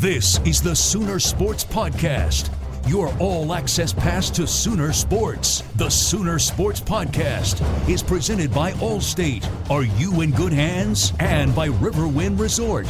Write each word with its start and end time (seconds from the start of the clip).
This 0.00 0.40
is 0.46 0.62
the 0.62 0.74
Sooner 0.74 1.18
Sports 1.18 1.62
Podcast, 1.62 2.48
your 2.88 3.14
all 3.18 3.52
access 3.52 3.92
pass 3.92 4.30
to 4.30 4.46
Sooner 4.46 4.94
Sports. 4.94 5.60
The 5.76 5.90
Sooner 5.90 6.38
Sports 6.38 6.80
Podcast 6.80 7.60
is 7.86 8.02
presented 8.02 8.50
by 8.50 8.72
Allstate. 8.72 9.46
Are 9.70 9.82
you 9.82 10.22
in 10.22 10.30
good 10.30 10.54
hands? 10.54 11.12
And 11.20 11.54
by 11.54 11.68
Riverwind 11.68 12.40
Resort. 12.40 12.86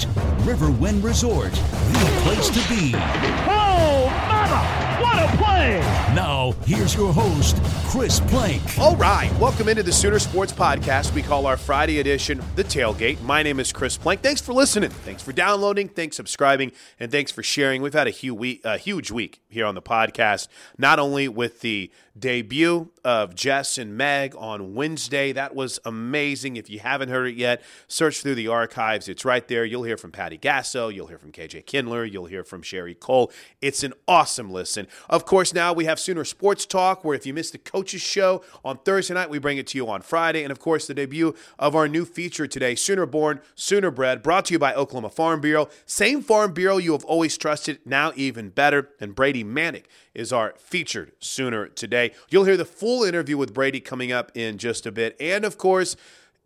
Riverwind 0.47 1.03
Resort, 1.03 1.51
the 1.51 2.21
place 2.23 2.49
to 2.49 2.69
be. 2.69 2.93
Oh, 2.95 4.07
mama! 4.29 5.03
What 5.03 5.19
a 5.19 5.37
play! 5.61 5.81
Now, 6.15 6.53
here's 6.65 6.95
your 6.95 7.13
host, 7.13 7.57
Chris 7.87 8.21
Plank. 8.21 8.63
All 8.79 8.97
right, 8.97 9.33
welcome 9.39 9.69
into 9.69 9.83
the 9.83 9.93
Sooner 9.93 10.19
Sports 10.19 10.53
Podcast. 10.53 11.15
We 11.15 11.23
call 11.23 11.47
our 11.47 11.57
Friday 11.57 12.01
edition 12.01 12.43
The 12.57 12.65
Tailgate. 12.65 13.21
My 13.23 13.43
name 13.43 13.61
is 13.61 13.73
Chris 13.73 13.97
Plank. 13.97 14.23
Thanks 14.23 14.41
for 14.41 14.53
listening. 14.53 14.91
Thanks 14.91 15.23
for 15.23 15.33
downloading. 15.33 15.89
Thanks 15.89 16.17
subscribing. 16.17 16.73
And 16.99 17.13
thanks 17.13 17.31
for 17.31 17.43
sharing. 17.43 17.83
We've 17.83 17.93
had 17.93 18.07
a 18.07 18.11
huge 18.11 18.39
week, 18.39 18.61
a 18.65 18.79
huge 18.79 19.11
week 19.11 19.41
here 19.49 19.67
on 19.67 19.75
the 19.75 19.83
podcast, 19.83 20.49
not 20.79 20.99
only 20.99 21.29
with 21.29 21.61
the 21.61 21.91
debut 22.19 22.91
of 23.05 23.35
Jess 23.35 23.79
and 23.79 23.97
Meg 23.97 24.35
on 24.37 24.75
Wednesday. 24.75 25.33
That 25.33 25.55
was 25.55 25.79
amazing. 25.85 26.57
If 26.57 26.69
you 26.69 26.81
haven't 26.81 27.09
heard 27.09 27.29
it 27.29 27.37
yet, 27.37 27.63
search 27.87 28.21
through 28.21 28.35
the 28.35 28.49
archives. 28.49 29.09
It's 29.09 29.25
right 29.25 29.47
there. 29.47 29.65
You'll 29.65 29.85
hear 29.85 29.97
from 29.97 30.13
Patty 30.13 30.37
Gasso. 30.37 30.93
You'll 30.93 31.07
hear 31.07 31.19
from 31.19 31.33
KJ 31.33 31.67
Kindler. 31.67 32.05
You'll 32.05 32.27
hear 32.27 32.45
from 32.45 32.63
Sherri 32.63 32.95
Coale. 32.95 33.31
It's 33.63 33.83
an 33.83 33.95
awesome 34.09 34.51
listen. 34.51 34.87
Of 35.09 35.25
course, 35.25 35.50
now 35.55 35.73
we 35.73 35.85
have 35.85 35.99
Sooner 35.99 36.25
Sports 36.25 36.67
Talk, 36.67 37.05
where 37.05 37.15
if 37.15 37.27
you 37.27 37.35
missed 37.35 37.53
the 37.53 37.59
coaches 37.59 38.01
show 38.01 38.43
on 38.65 38.79
Thursday 38.79 39.15
night, 39.15 39.31
we 39.31 39.39
bring 39.39 39.59
it 39.59 39.67
to 39.69 39.79
you 39.79 39.89
on 39.89 40.03
Friday. 40.03 40.43
And 40.43 40.53
of 40.53 40.59
course, 40.59 40.87
the 40.87 40.95
debut 40.95 41.35
of 41.59 41.75
our 41.75 41.89
new 41.89 42.05
feature 42.05 42.47
today, 42.47 42.75
Sooner 42.75 43.07
Born, 43.07 43.41
Sooner 43.55 43.91
Bred, 43.91 44.23
brought 44.23 44.47
to 44.47 44.53
you 44.53 44.59
by 44.59 44.75
Oklahoma 44.75 45.11
Farm 45.11 45.41
Bureau. 45.41 45.69
Same 45.87 46.23
Farm 46.23 46.53
Bureau 46.53 46.77
you 46.77 46.93
have 46.93 47.05
always 47.05 47.37
trusted, 47.37 47.81
now 47.85 48.13
even 48.17 48.51
better. 48.51 48.91
And 49.01 49.15
Brady 49.15 49.45
Manek 49.45 49.85
is 50.15 50.33
our 50.33 50.55
featured 50.59 51.13
Sooner 51.19 51.69
today. 51.69 52.13
You'll 52.29 52.45
hear 52.45 52.57
the 52.57 52.65
full 52.65 53.05
interview 53.05 53.37
with 53.37 53.55
Brady 53.55 53.81
coming 53.81 54.13
up 54.13 54.31
in 54.35 54.59
just 54.59 54.87
a 54.87 54.93
bit. 54.93 55.17
And 55.21 55.45
of 55.45 55.59
course, 55.59 55.97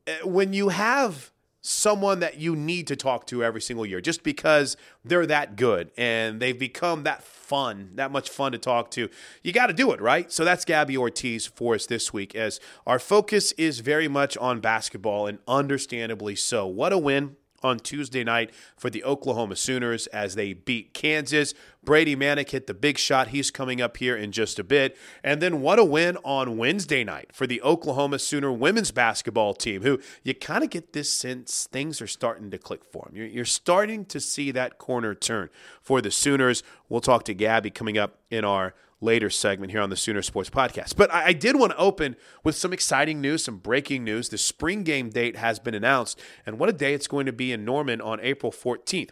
eh, 0.07 0.19
when 0.25 0.53
you 0.53 0.71
have 0.71 1.31
someone 1.67 2.21
that 2.21 2.37
you 2.37 2.55
need 2.55 2.87
to 2.87 2.95
talk 2.95 3.27
to 3.27 3.43
every 3.43 3.61
single 3.61 3.87
year 3.87 3.99
just 3.99 4.23
because 4.23 4.77
they're 5.03 5.25
that 5.25 5.57
good 5.57 5.91
and 5.97 6.39
they've 6.39 6.59
become 6.59 7.05
that 7.05 7.25
fun, 7.25 7.89
that 7.95 8.13
much 8.13 8.29
fun 8.29 8.53
to 8.53 8.59
talk 8.59 8.91
to. 8.91 9.09
You 9.43 9.53
got 9.53 9.69
to 9.69 9.73
do 9.73 9.91
it, 9.93 10.01
right? 10.01 10.31
So 10.31 10.45
that's 10.45 10.67
Gabbi 10.67 10.95
Ortiz 10.95 11.47
for 11.47 11.75
us 11.75 11.87
this 11.87 12.13
week 12.13 12.35
as 12.35 12.61
our 12.87 12.99
focus 12.99 13.53
is 13.53 13.81
very 13.81 14.09
much 14.09 14.37
on 14.37 14.61
basketball 14.61 15.27
and 15.27 15.39
understandably 15.49 16.37
so. 16.37 16.67
What 16.67 16.93
a 16.93 16.99
win 16.99 17.37
on 17.65 17.79
Tuesday 17.79 18.23
night 18.23 18.53
for 18.77 18.91
the 18.91 19.03
Oklahoma 19.03 19.57
Sooners 19.57 20.07
as 20.09 20.35
they 20.35 20.53
beat 20.53 20.95
Kansas. 20.95 21.55
Brady 21.83 22.15
Manek 22.15 22.51
hit 22.51 22.67
the 22.67 22.75
big 22.75 22.99
shot. 22.99 23.29
He's 23.29 23.51
coming 23.51 23.81
up 23.81 23.97
here 23.97 24.17
in 24.17 24.33
just 24.33 24.59
a 24.59 24.65
bit. 24.65 24.97
And 25.23 25.41
then 25.41 25.61
what 25.61 25.79
a 25.79 25.85
win 25.85 26.17
on 26.25 26.57
Wednesday 26.57 27.05
night 27.05 27.31
for 27.33 27.47
the 27.47 27.61
Oklahoma 27.63 28.19
Sooner 28.19 28.53
women's 28.53 28.91
basketball 28.91 29.55
team, 29.55 29.83
who 29.83 29.99
you 30.23 30.35
kind 30.35 30.63
of 30.63 30.71
get 30.71 30.93
this 30.93 31.11
sense 31.11 31.69
things 31.73 32.01
are 32.01 32.07
starting 32.07 32.51
to 32.51 32.59
click 32.59 32.85
for 32.85 33.07
them. 33.07 33.17
You're, 33.17 33.45
starting 33.45 34.05
to 34.07 34.21
see 34.21 34.51
that 34.51 34.79
corner 34.79 35.15
turn 35.15 35.49
for 35.81 36.01
the 36.01 36.11
Sooners. 36.11 36.63
We'll 36.89 37.01
talk 37.01 37.25
to 37.25 37.35
Gabbi 37.35 37.73
coming 37.73 37.99
up 37.99 38.19
in 38.31 38.45
our 38.45 38.75
later 39.01 39.31
segment 39.31 39.73
here 39.73 39.81
on 39.81 39.91
the 39.91 39.97
Sooner 39.97 40.23
Sports 40.23 40.51
Podcast. 40.51 40.97
But 40.97 41.13
I, 41.13 41.27
I, 41.27 41.33
did 41.33 41.57
want 41.57 41.73
to 41.73 41.79
open 41.79 42.17
with 42.43 42.57
some 42.57 42.73
exciting 42.73 43.21
news, 43.21 43.45
some 43.45 43.59
breaking 43.59 44.05
news. 44.05 44.29
The 44.29 44.39
spring 44.39 44.83
game 44.83 45.11
date 45.11 45.37
has 45.37 45.59
been 45.59 45.75
announced, 45.75 46.21
and 46.47 46.59
what 46.59 46.69
a 46.69 46.73
day 46.73 46.95
it's 46.95 47.07
going 47.07 47.27
to 47.27 47.33
be 47.33 47.53
in 47.53 47.65
Norman 47.65 48.01
on 48.01 48.21
April 48.21 48.53
14th. 48.53 49.11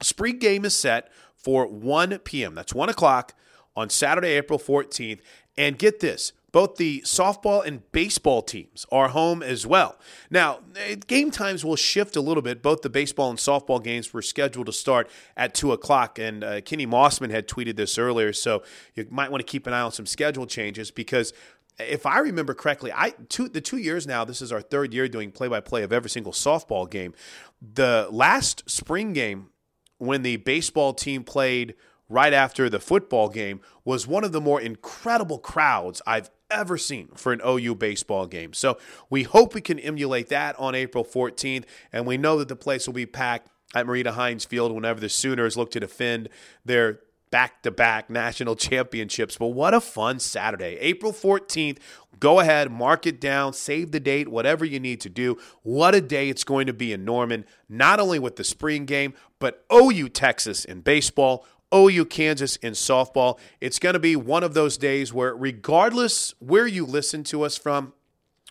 Spring 0.00 0.38
game 0.38 0.64
is 0.64 0.74
set 0.74 1.10
for 1.34 1.66
1 1.66 2.18
p.m. 2.20 2.54
That's 2.54 2.74
1 2.74 2.88
o'clock 2.88 3.34
on 3.74 3.90
Saturday, 3.90 4.30
April 4.30 4.58
14th. 4.58 5.20
And 5.56 5.78
get 5.78 6.00
this 6.00 6.32
both 6.52 6.76
the 6.76 7.02
softball 7.02 7.64
and 7.64 7.90
baseball 7.92 8.42
teams 8.42 8.86
are 8.90 9.08
home 9.08 9.42
as 9.42 9.66
well. 9.66 9.98
Now, 10.30 10.60
eh, 10.76 10.96
game 11.06 11.30
times 11.30 11.64
will 11.64 11.76
shift 11.76 12.16
a 12.16 12.20
little 12.20 12.42
bit. 12.42 12.62
Both 12.62 12.82
the 12.82 12.90
baseball 12.90 13.30
and 13.30 13.38
softball 13.38 13.82
games 13.82 14.12
were 14.12 14.22
scheduled 14.22 14.66
to 14.66 14.72
start 14.72 15.10
at 15.36 15.54
2 15.54 15.72
o'clock, 15.72 16.18
and 16.18 16.42
uh, 16.42 16.60
Kenny 16.62 16.86
Mossman 16.86 17.30
had 17.30 17.48
tweeted 17.48 17.76
this 17.76 17.98
earlier, 17.98 18.32
so 18.32 18.62
you 18.94 19.06
might 19.10 19.30
want 19.30 19.40
to 19.44 19.50
keep 19.50 19.66
an 19.66 19.72
eye 19.72 19.80
on 19.80 19.92
some 19.92 20.06
schedule 20.06 20.46
changes 20.46 20.90
because 20.90 21.32
if 21.78 22.06
I 22.06 22.18
remember 22.18 22.54
correctly, 22.54 22.92
I 22.92 23.10
two 23.28 23.48
the 23.48 23.60
two 23.60 23.76
years 23.76 24.06
now. 24.06 24.24
This 24.24 24.42
is 24.42 24.50
our 24.50 24.60
third 24.60 24.92
year 24.92 25.08
doing 25.08 25.30
play 25.30 25.48
by 25.48 25.60
play 25.60 25.82
of 25.82 25.92
every 25.92 26.10
single 26.10 26.32
softball 26.32 26.90
game. 26.90 27.14
The 27.60 28.08
last 28.10 28.68
spring 28.68 29.12
game 29.12 29.50
when 29.98 30.22
the 30.22 30.36
baseball 30.38 30.92
team 30.92 31.24
played 31.24 31.74
right 32.08 32.32
after 32.32 32.68
the 32.68 32.80
football 32.80 33.28
game 33.28 33.60
was 33.84 34.06
one 34.06 34.24
of 34.24 34.32
the 34.32 34.40
more 34.40 34.60
incredible 34.60 35.38
crowds 35.38 36.00
I've 36.06 36.30
ever 36.50 36.78
seen 36.78 37.08
for 37.14 37.32
an 37.32 37.40
OU 37.46 37.74
baseball 37.74 38.26
game. 38.26 38.52
So 38.52 38.78
we 39.10 39.24
hope 39.24 39.54
we 39.54 39.60
can 39.60 39.78
emulate 39.78 40.28
that 40.28 40.58
on 40.58 40.74
April 40.74 41.04
14th, 41.04 41.64
and 41.92 42.06
we 42.06 42.16
know 42.16 42.38
that 42.38 42.48
the 42.48 42.56
place 42.56 42.86
will 42.86 42.94
be 42.94 43.06
packed 43.06 43.48
at 43.74 43.86
Marita 43.86 44.14
Hynes 44.14 44.46
Field 44.46 44.72
whenever 44.72 45.00
the 45.00 45.08
Sooners 45.08 45.56
look 45.56 45.70
to 45.72 45.80
defend 45.80 46.28
their 46.64 47.00
back 47.30 47.62
to 47.62 47.70
back 47.70 48.08
national 48.08 48.56
championships. 48.56 49.36
But 49.36 49.48
what 49.48 49.74
a 49.74 49.80
fun 49.80 50.20
Saturday. 50.20 50.78
April 50.80 51.12
14th. 51.12 51.78
Go 52.20 52.40
ahead, 52.40 52.72
mark 52.72 53.06
it 53.06 53.20
down, 53.20 53.52
save 53.52 53.92
the 53.92 54.00
date, 54.00 54.26
whatever 54.26 54.64
you 54.64 54.80
need 54.80 55.00
to 55.02 55.08
do. 55.08 55.38
What 55.62 55.94
a 55.94 56.00
day 56.00 56.28
it's 56.28 56.42
going 56.42 56.66
to 56.66 56.72
be 56.72 56.92
in 56.92 57.04
Norman, 57.04 57.44
not 57.68 58.00
only 58.00 58.18
with 58.18 58.34
the 58.34 58.42
spring 58.42 58.86
game, 58.86 59.14
but 59.38 59.64
OU 59.72 60.08
Texas 60.08 60.64
in 60.64 60.80
baseball, 60.80 61.46
OU 61.74 62.06
Kansas 62.06 62.56
in 62.56 62.72
softball. 62.72 63.38
It's 63.60 63.78
going 63.78 63.94
to 63.94 63.98
be 63.98 64.16
one 64.16 64.42
of 64.42 64.54
those 64.54 64.76
days 64.76 65.12
where, 65.12 65.34
regardless 65.34 66.34
where 66.38 66.66
you 66.66 66.86
listen 66.86 67.24
to 67.24 67.42
us 67.42 67.56
from, 67.56 67.92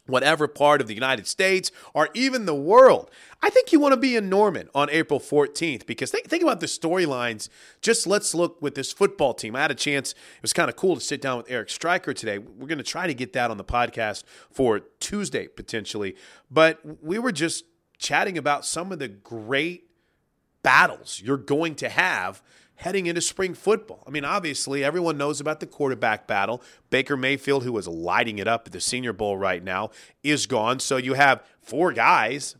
whatever 0.07 0.47
part 0.47 0.81
of 0.81 0.87
the 0.87 0.93
United 0.93 1.27
States 1.27 1.71
or 1.93 2.09
even 2.13 2.45
the 2.45 2.55
world. 2.55 3.11
I 3.41 3.49
think 3.49 3.71
you 3.71 3.79
want 3.79 3.93
to 3.93 3.99
be 3.99 4.15
in 4.15 4.29
Norman 4.29 4.69
on 4.73 4.89
April 4.89 5.19
14th 5.19 5.85
because 5.85 6.11
think, 6.11 6.27
think 6.27 6.41
about 6.41 6.59
the 6.59 6.65
storylines. 6.65 7.49
Just 7.81 8.07
let's 8.07 8.33
look 8.33 8.61
with 8.61 8.75
this 8.75 8.91
football 8.91 9.33
team. 9.33 9.55
I 9.55 9.61
had 9.61 9.71
a 9.71 9.75
chance, 9.75 10.11
it 10.11 10.41
was 10.41 10.53
kind 10.53 10.69
of 10.69 10.75
cool 10.75 10.95
to 10.95 11.01
sit 11.01 11.21
down 11.21 11.37
with 11.37 11.51
Eric 11.51 11.69
Striker 11.69 12.13
today. 12.13 12.39
We're 12.39 12.67
going 12.67 12.77
to 12.77 12.83
try 12.83 13.05
to 13.05 13.13
get 13.13 13.33
that 13.33 13.51
on 13.51 13.57
the 13.57 13.63
podcast 13.63 14.23
for 14.49 14.79
Tuesday 14.99 15.47
potentially. 15.47 16.15
But 16.49 16.79
we 17.03 17.19
were 17.19 17.31
just 17.31 17.65
chatting 17.97 18.37
about 18.37 18.65
some 18.65 18.91
of 18.91 18.99
the 18.99 19.07
great 19.07 19.83
battles 20.63 21.21
you're 21.23 21.37
going 21.37 21.75
to 21.75 21.89
have 21.89 22.41
heading 22.77 23.07
into 23.07 23.21
spring 23.21 23.53
football. 23.53 24.03
I 24.07 24.09
mean, 24.09 24.25
obviously, 24.25 24.83
everyone 24.83 25.17
knows 25.17 25.41
about 25.41 25.59
the 25.59 25.67
quarterback 25.67 26.27
battle. 26.27 26.61
Baker 26.89 27.17
Mayfield, 27.17 27.63
who 27.63 27.77
is 27.77 27.87
lighting 27.87 28.39
it 28.39 28.47
up 28.47 28.67
at 28.67 28.73
the 28.73 28.79
Senior 28.79 29.13
Bowl 29.13 29.37
right 29.37 29.63
now, 29.63 29.89
is 30.23 30.45
gone. 30.45 30.79
So 30.79 30.97
you 30.97 31.13
have 31.13 31.43
four 31.61 31.91
guys 31.91 32.55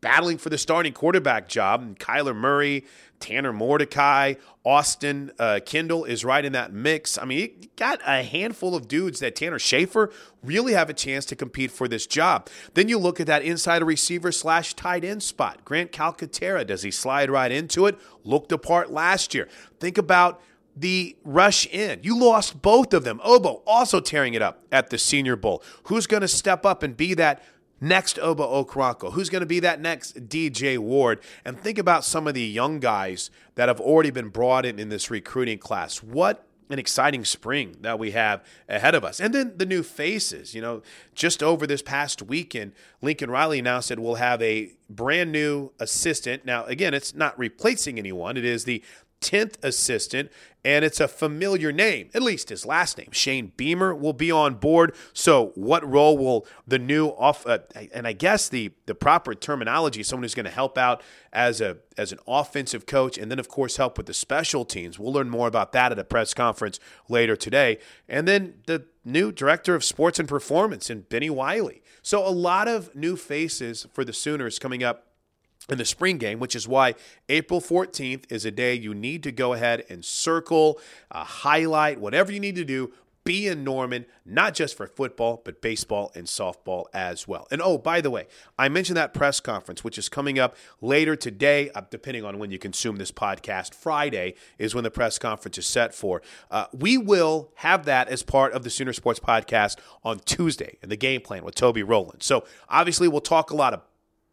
battling 0.00 0.38
for 0.38 0.50
the 0.50 0.58
starting 0.58 0.92
quarterback 0.92 1.48
job. 1.48 1.82
And 1.82 1.98
Kyler 1.98 2.34
Murray, 2.34 2.84
Tanner 3.20 3.52
Mordecai, 3.52 4.34
Austin 4.64 5.32
uh, 5.38 5.60
Kendall 5.64 6.04
is 6.04 6.24
right 6.24 6.44
in 6.44 6.52
that 6.52 6.72
mix. 6.72 7.18
I 7.18 7.24
mean, 7.24 7.38
you 7.38 7.68
got 7.76 8.00
a 8.06 8.22
handful 8.22 8.74
of 8.74 8.88
dudes 8.88 9.20
that 9.20 9.36
Tanner 9.36 9.58
Schafer 9.58 10.12
really 10.42 10.72
have 10.74 10.90
a 10.90 10.94
chance 10.94 11.24
to 11.26 11.36
compete 11.36 11.70
for 11.70 11.88
this 11.88 12.06
job. 12.06 12.48
Then 12.74 12.88
you 12.88 12.98
look 12.98 13.20
at 13.20 13.26
that 13.26 13.42
inside 13.42 13.82
receiver 13.82 14.32
slash 14.32 14.74
tight 14.74 15.04
end 15.04 15.22
spot. 15.22 15.64
Grant 15.64 15.92
Calcaterra, 15.92 16.66
does 16.66 16.82
he 16.82 16.90
slide 16.90 17.30
right 17.30 17.50
into 17.50 17.86
it? 17.86 17.98
Looked 18.24 18.52
apart 18.52 18.90
last 18.90 19.34
year. 19.34 19.48
Think 19.80 19.98
about 19.98 20.42
the 20.76 21.16
rush 21.24 21.66
in. 21.66 22.00
You 22.02 22.18
lost 22.18 22.60
both 22.60 22.92
of 22.92 23.02
them. 23.02 23.20
Obo 23.24 23.62
also 23.66 23.98
tearing 23.98 24.34
it 24.34 24.42
up 24.42 24.62
at 24.70 24.90
the 24.90 24.98
Senior 24.98 25.36
Bowl. 25.36 25.62
Who's 25.84 26.06
going 26.06 26.20
to 26.20 26.28
step 26.28 26.66
up 26.66 26.82
and 26.82 26.96
be 26.96 27.14
that 27.14 27.42
next 27.80 28.18
Obo 28.18 28.64
Okoronkwo? 28.64 29.12
Who's 29.12 29.30
going 29.30 29.40
to 29.40 29.46
be 29.46 29.60
that 29.60 29.80
next 29.80 30.28
DJ 30.28 30.78
Ward? 30.78 31.20
And 31.44 31.58
think 31.58 31.78
about 31.78 32.04
some 32.04 32.26
of 32.26 32.34
the 32.34 32.42
young 32.42 32.80
guys 32.80 33.30
that 33.54 33.68
have 33.68 33.80
already 33.80 34.10
been 34.10 34.28
brought 34.28 34.66
in 34.66 34.78
in 34.78 34.88
this 34.88 35.10
recruiting 35.10 35.58
class. 35.58 36.02
What 36.02 36.46
an 36.68 36.78
exciting 36.78 37.24
spring 37.24 37.76
that 37.80 37.98
we 37.98 38.10
have 38.10 38.44
ahead 38.68 38.94
of 38.94 39.04
us. 39.04 39.20
And 39.20 39.32
then 39.32 39.52
the 39.56 39.66
new 39.66 39.82
faces, 39.82 40.54
you 40.54 40.60
know, 40.60 40.82
just 41.14 41.42
over 41.42 41.66
this 41.66 41.82
past 41.82 42.22
weekend, 42.22 42.72
Lincoln 43.00 43.30
Riley 43.30 43.58
announced 43.58 43.88
that 43.90 44.00
we'll 44.00 44.16
have 44.16 44.42
a 44.42 44.72
brand 44.90 45.30
new 45.32 45.70
assistant. 45.78 46.44
Now, 46.44 46.64
again, 46.64 46.94
it's 46.94 47.14
not 47.14 47.38
replacing 47.38 47.98
anyone, 47.98 48.36
it 48.36 48.44
is 48.44 48.64
the 48.64 48.82
10th 49.20 49.62
assistant, 49.62 50.30
and 50.64 50.84
it's 50.84 50.98
a 51.00 51.06
familiar 51.06 51.70
name, 51.70 52.10
at 52.12 52.22
least 52.22 52.48
his 52.48 52.66
last 52.66 52.98
name. 52.98 53.10
Shane 53.12 53.52
Beamer 53.56 53.94
will 53.94 54.12
be 54.12 54.32
on 54.32 54.54
board. 54.54 54.94
So, 55.12 55.52
what 55.54 55.88
role 55.88 56.18
will 56.18 56.46
the 56.66 56.78
new 56.78 57.08
off? 57.08 57.46
Uh, 57.46 57.58
and 57.94 58.06
I 58.06 58.12
guess 58.12 58.48
the 58.48 58.72
the 58.86 58.94
proper 58.94 59.34
terminology, 59.34 60.02
someone 60.02 60.24
who's 60.24 60.34
going 60.34 60.44
to 60.44 60.50
help 60.50 60.76
out 60.76 61.02
as 61.32 61.60
a 61.60 61.78
as 61.96 62.10
an 62.12 62.18
offensive 62.26 62.84
coach, 62.86 63.16
and 63.16 63.30
then 63.30 63.38
of 63.38 63.48
course 63.48 63.76
help 63.76 63.96
with 63.96 64.06
the 64.06 64.14
special 64.14 64.64
teams. 64.64 64.98
We'll 64.98 65.12
learn 65.12 65.30
more 65.30 65.46
about 65.46 65.72
that 65.72 65.92
at 65.92 65.98
a 65.98 66.04
press 66.04 66.34
conference 66.34 66.80
later 67.08 67.36
today. 67.36 67.78
And 68.08 68.26
then 68.26 68.54
the 68.66 68.86
new 69.04 69.30
director 69.30 69.74
of 69.74 69.84
sports 69.84 70.18
and 70.18 70.28
performance, 70.28 70.90
and 70.90 71.08
Bennie 71.08 71.30
Wylie. 71.30 71.82
So, 72.02 72.26
a 72.26 72.30
lot 72.30 72.66
of 72.66 72.94
new 72.94 73.16
faces 73.16 73.86
for 73.92 74.04
the 74.04 74.12
Sooners 74.12 74.58
coming 74.58 74.82
up 74.82 75.06
in 75.68 75.78
the 75.78 75.84
spring 75.84 76.18
game, 76.18 76.38
which 76.38 76.54
is 76.54 76.68
why 76.68 76.94
April 77.28 77.60
14th 77.60 78.30
is 78.30 78.44
a 78.44 78.50
day 78.50 78.74
you 78.74 78.94
need 78.94 79.22
to 79.24 79.32
go 79.32 79.52
ahead 79.52 79.84
and 79.88 80.04
circle, 80.04 80.80
uh, 81.10 81.24
highlight, 81.24 82.00
whatever 82.00 82.32
you 82.32 82.40
need 82.40 82.56
to 82.56 82.64
do. 82.64 82.92
Be 83.24 83.48
in 83.48 83.64
Norman, 83.64 84.06
not 84.24 84.54
just 84.54 84.76
for 84.76 84.86
football, 84.86 85.42
but 85.44 85.60
baseball 85.60 86.12
and 86.14 86.28
softball 86.28 86.84
as 86.94 87.26
well. 87.26 87.48
And 87.50 87.60
oh, 87.60 87.76
by 87.76 88.00
the 88.00 88.08
way, 88.08 88.28
I 88.56 88.68
mentioned 88.68 88.96
that 88.96 89.12
press 89.12 89.40
conference, 89.40 89.82
which 89.82 89.98
is 89.98 90.08
coming 90.08 90.38
up 90.38 90.54
later 90.80 91.16
today, 91.16 91.70
uh, 91.70 91.82
depending 91.90 92.24
on 92.24 92.38
when 92.38 92.52
you 92.52 92.60
consume 92.60 92.98
this 92.98 93.10
podcast. 93.10 93.74
Friday 93.74 94.34
is 94.58 94.76
when 94.76 94.84
the 94.84 94.92
press 94.92 95.18
conference 95.18 95.58
is 95.58 95.66
set 95.66 95.92
for. 95.92 96.22
Uh, 96.52 96.66
we 96.72 96.96
will 96.96 97.50
have 97.56 97.84
that 97.86 98.06
as 98.06 98.22
part 98.22 98.52
of 98.52 98.62
the 98.62 98.70
Sooner 98.70 98.92
Sports 98.92 99.18
podcast 99.18 99.76
on 100.04 100.20
Tuesday 100.20 100.78
and 100.80 100.88
the 100.88 100.96
game 100.96 101.20
plan 101.20 101.44
with 101.44 101.56
Toby 101.56 101.82
Rowland. 101.82 102.22
So 102.22 102.44
obviously, 102.68 103.08
we'll 103.08 103.20
talk 103.20 103.50
a 103.50 103.56
lot 103.56 103.74
of 103.74 103.82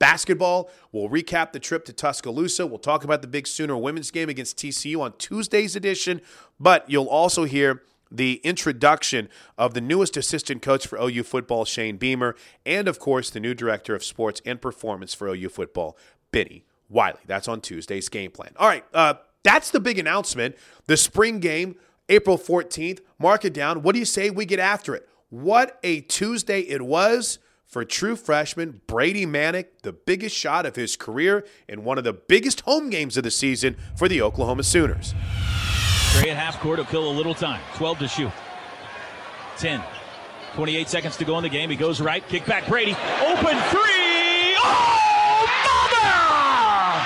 basketball. 0.03 0.69
We'll 0.91 1.07
recap 1.07 1.53
the 1.53 1.61
trip 1.61 1.85
to 1.85 1.93
Tuscaloosa. 1.93 2.67
We'll 2.67 2.77
talk 2.77 3.05
about 3.05 3.21
the 3.21 3.27
big 3.27 3.47
Sooner 3.47 3.77
women's 3.77 4.11
game 4.11 4.27
against 4.27 4.57
TCU 4.57 4.99
on 4.99 5.13
Tuesday's 5.17 5.77
edition. 5.77 6.19
But 6.59 6.89
you'll 6.89 7.07
also 7.07 7.45
hear 7.45 7.83
the 8.11 8.41
introduction 8.43 9.29
of 9.57 9.73
the 9.73 9.79
newest 9.79 10.17
assistant 10.17 10.61
coach 10.61 10.85
for 10.85 10.99
OU 10.99 11.23
football, 11.23 11.63
Shane 11.63 11.95
Beamer, 11.95 12.35
and 12.65 12.89
of 12.89 12.99
course, 12.99 13.29
the 13.29 13.39
new 13.39 13.53
director 13.53 13.95
of 13.95 14.03
sports 14.03 14.41
and 14.45 14.61
performance 14.61 15.13
for 15.13 15.29
OU 15.29 15.47
football, 15.47 15.97
Bennie 16.33 16.65
Wylie. 16.89 17.19
That's 17.25 17.47
on 17.47 17.61
Tuesday's 17.61 18.09
game 18.09 18.31
plan. 18.31 18.51
All 18.57 18.67
right, 18.67 18.83
uh, 18.93 19.13
that's 19.41 19.71
the 19.71 19.79
big 19.79 19.99
announcement. 19.99 20.57
The 20.85 20.97
spring 20.97 21.39
game, 21.39 21.77
April 22.09 22.37
14th. 22.37 22.99
Mark 23.19 23.45
it 23.45 23.53
down. 23.53 23.83
What 23.83 23.93
do 23.93 23.99
you 23.99 24.05
say 24.05 24.29
we 24.29 24.43
get 24.45 24.59
after 24.59 24.95
it? 24.95 25.07
What 25.29 25.79
a 25.81 26.01
Tuesday 26.01 26.59
it 26.59 26.81
was 26.81 27.39
for 27.65 27.83
true 27.83 28.15
freshman 28.15 28.81
Brady 28.87 29.25
Manek, 29.25 29.65
the 29.81 29.93
biggest 29.93 30.35
shot 30.35 30.65
of 30.65 30.75
his 30.75 30.95
career 30.95 31.45
in 31.67 31.83
one 31.83 31.97
of 31.97 32.03
the 32.03 32.13
biggest 32.13 32.61
home 32.61 32.89
games 32.89 33.17
of 33.17 33.23
the 33.23 33.31
season 33.31 33.75
for 33.95 34.07
the 34.07 34.21
Oklahoma 34.21 34.63
Sooners. 34.63 35.13
Trae 36.13 36.27
at 36.29 36.37
half 36.37 36.59
court 36.59 36.77
to 36.79 36.85
kill 36.85 37.09
a 37.09 37.11
little 37.11 37.33
time. 37.33 37.61
12 37.75 37.99
to 37.99 38.07
shoot. 38.07 38.31
10. 39.57 39.81
28 40.53 40.87
seconds 40.87 41.17
to 41.17 41.25
go 41.25 41.37
in 41.37 41.43
the 41.43 41.49
game. 41.49 41.69
He 41.69 41.75
goes 41.75 41.99
right. 41.99 42.27
Kick 42.27 42.45
back 42.45 42.67
Brady. 42.67 42.91
Open 42.91 43.57
three. 43.71 44.53
Oh, 44.61 45.47
mother! 45.65 47.01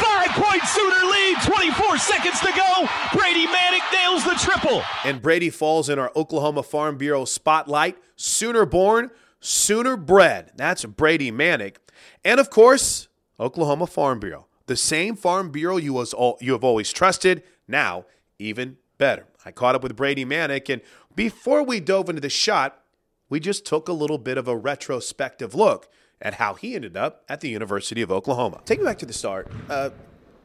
Five 0.00 0.42
point 0.42 0.62
Sooner 0.64 1.04
lead. 1.04 1.36
24 1.42 1.98
seconds 1.98 2.40
to 2.40 2.52
go. 2.56 2.88
Brady 3.12 3.46
Manek 3.46 3.92
nails 3.92 4.24
the 4.24 4.34
triple. 4.38 4.82
And 5.04 5.20
Brady 5.20 5.50
falls 5.50 5.90
in 5.90 5.98
our 5.98 6.10
Oklahoma 6.16 6.62
Farm 6.62 6.96
Bureau 6.96 7.26
spotlight. 7.26 7.98
Sooner 8.16 8.64
born 8.64 9.10
Sooner 9.46 9.96
Bred, 9.96 10.50
That's 10.56 10.84
Brady 10.84 11.30
Manek. 11.30 11.76
And 12.24 12.40
of 12.40 12.50
course, 12.50 13.06
Oklahoma 13.38 13.86
Farm 13.86 14.18
Bureau. 14.18 14.46
The 14.66 14.74
same 14.74 15.14
Farm 15.14 15.52
Bureau 15.52 15.76
you, 15.76 15.92
was 15.92 16.12
all, 16.12 16.36
you 16.40 16.50
have 16.50 16.64
always 16.64 16.92
trusted, 16.92 17.44
now 17.68 18.06
even 18.40 18.76
better. 18.98 19.24
I 19.44 19.52
caught 19.52 19.76
up 19.76 19.84
with 19.84 19.94
Brady 19.94 20.24
Manek, 20.24 20.68
and 20.68 20.82
before 21.14 21.62
we 21.62 21.78
dove 21.78 22.08
into 22.08 22.20
the 22.20 22.28
shot, 22.28 22.82
we 23.28 23.38
just 23.38 23.64
took 23.64 23.88
a 23.88 23.92
little 23.92 24.18
bit 24.18 24.36
of 24.36 24.48
a 24.48 24.56
retrospective 24.56 25.54
look 25.54 25.88
at 26.20 26.34
how 26.34 26.54
he 26.54 26.74
ended 26.74 26.96
up 26.96 27.22
at 27.28 27.40
the 27.40 27.48
University 27.48 28.02
of 28.02 28.10
Oklahoma. 28.10 28.62
Take 28.64 28.80
me 28.80 28.84
back 28.84 28.98
to 28.98 29.06
the 29.06 29.12
start. 29.12 29.48
Uh, 29.70 29.90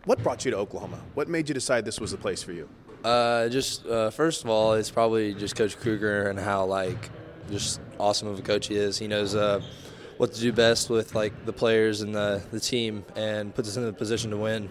what 0.05 0.21
brought 0.21 0.45
you 0.45 0.51
to 0.51 0.57
Oklahoma? 0.57 1.01
What 1.15 1.27
made 1.27 1.49
you 1.49 1.55
decide 1.55 1.85
this 1.85 1.99
was 1.99 2.11
the 2.11 2.17
place 2.17 2.43
for 2.43 2.51
you? 2.51 2.69
Uh, 3.03 3.49
just 3.49 3.83
uh, 3.87 4.11
first 4.11 4.43
of 4.43 4.51
all, 4.51 4.73
it's 4.73 4.91
probably 4.91 5.33
just 5.33 5.55
Coach 5.55 5.75
Kruger 5.79 6.29
and 6.29 6.39
how 6.39 6.65
like 6.65 7.09
just 7.49 7.81
awesome 7.99 8.27
of 8.27 8.39
a 8.39 8.41
coach 8.41 8.67
he 8.67 8.75
is. 8.75 8.97
He 8.97 9.07
knows 9.07 9.35
uh, 9.35 9.61
what 10.17 10.33
to 10.33 10.39
do 10.39 10.51
best 10.51 10.89
with 10.89 11.15
like 11.15 11.45
the 11.45 11.53
players 11.53 12.01
and 12.01 12.13
the, 12.13 12.41
the 12.51 12.59
team, 12.59 13.05
and 13.15 13.53
puts 13.53 13.69
us 13.69 13.77
in 13.77 13.85
the 13.85 13.93
position 13.93 14.31
to 14.31 14.37
win. 14.37 14.69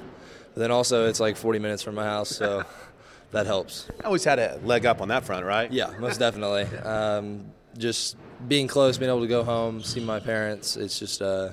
But 0.54 0.60
then 0.60 0.70
also, 0.70 1.06
it's 1.06 1.20
like 1.20 1.36
40 1.36 1.58
minutes 1.58 1.82
from 1.82 1.94
my 1.94 2.04
house, 2.04 2.28
so 2.28 2.64
that 3.30 3.46
helps. 3.46 3.88
I 4.02 4.06
always 4.06 4.24
had 4.24 4.38
a 4.38 4.60
leg 4.64 4.86
up 4.86 5.00
on 5.00 5.08
that 5.08 5.24
front, 5.24 5.44
right? 5.44 5.70
Yeah, 5.72 5.92
most 5.98 6.18
definitely. 6.18 6.66
Um, 6.86 7.46
just 7.78 8.16
being 8.48 8.66
close, 8.66 8.98
being 8.98 9.10
able 9.10 9.20
to 9.20 9.28
go 9.28 9.44
home, 9.44 9.80
see 9.80 10.00
my 10.00 10.18
parents. 10.18 10.76
It's 10.76 10.98
just 10.98 11.22
uh, 11.22 11.50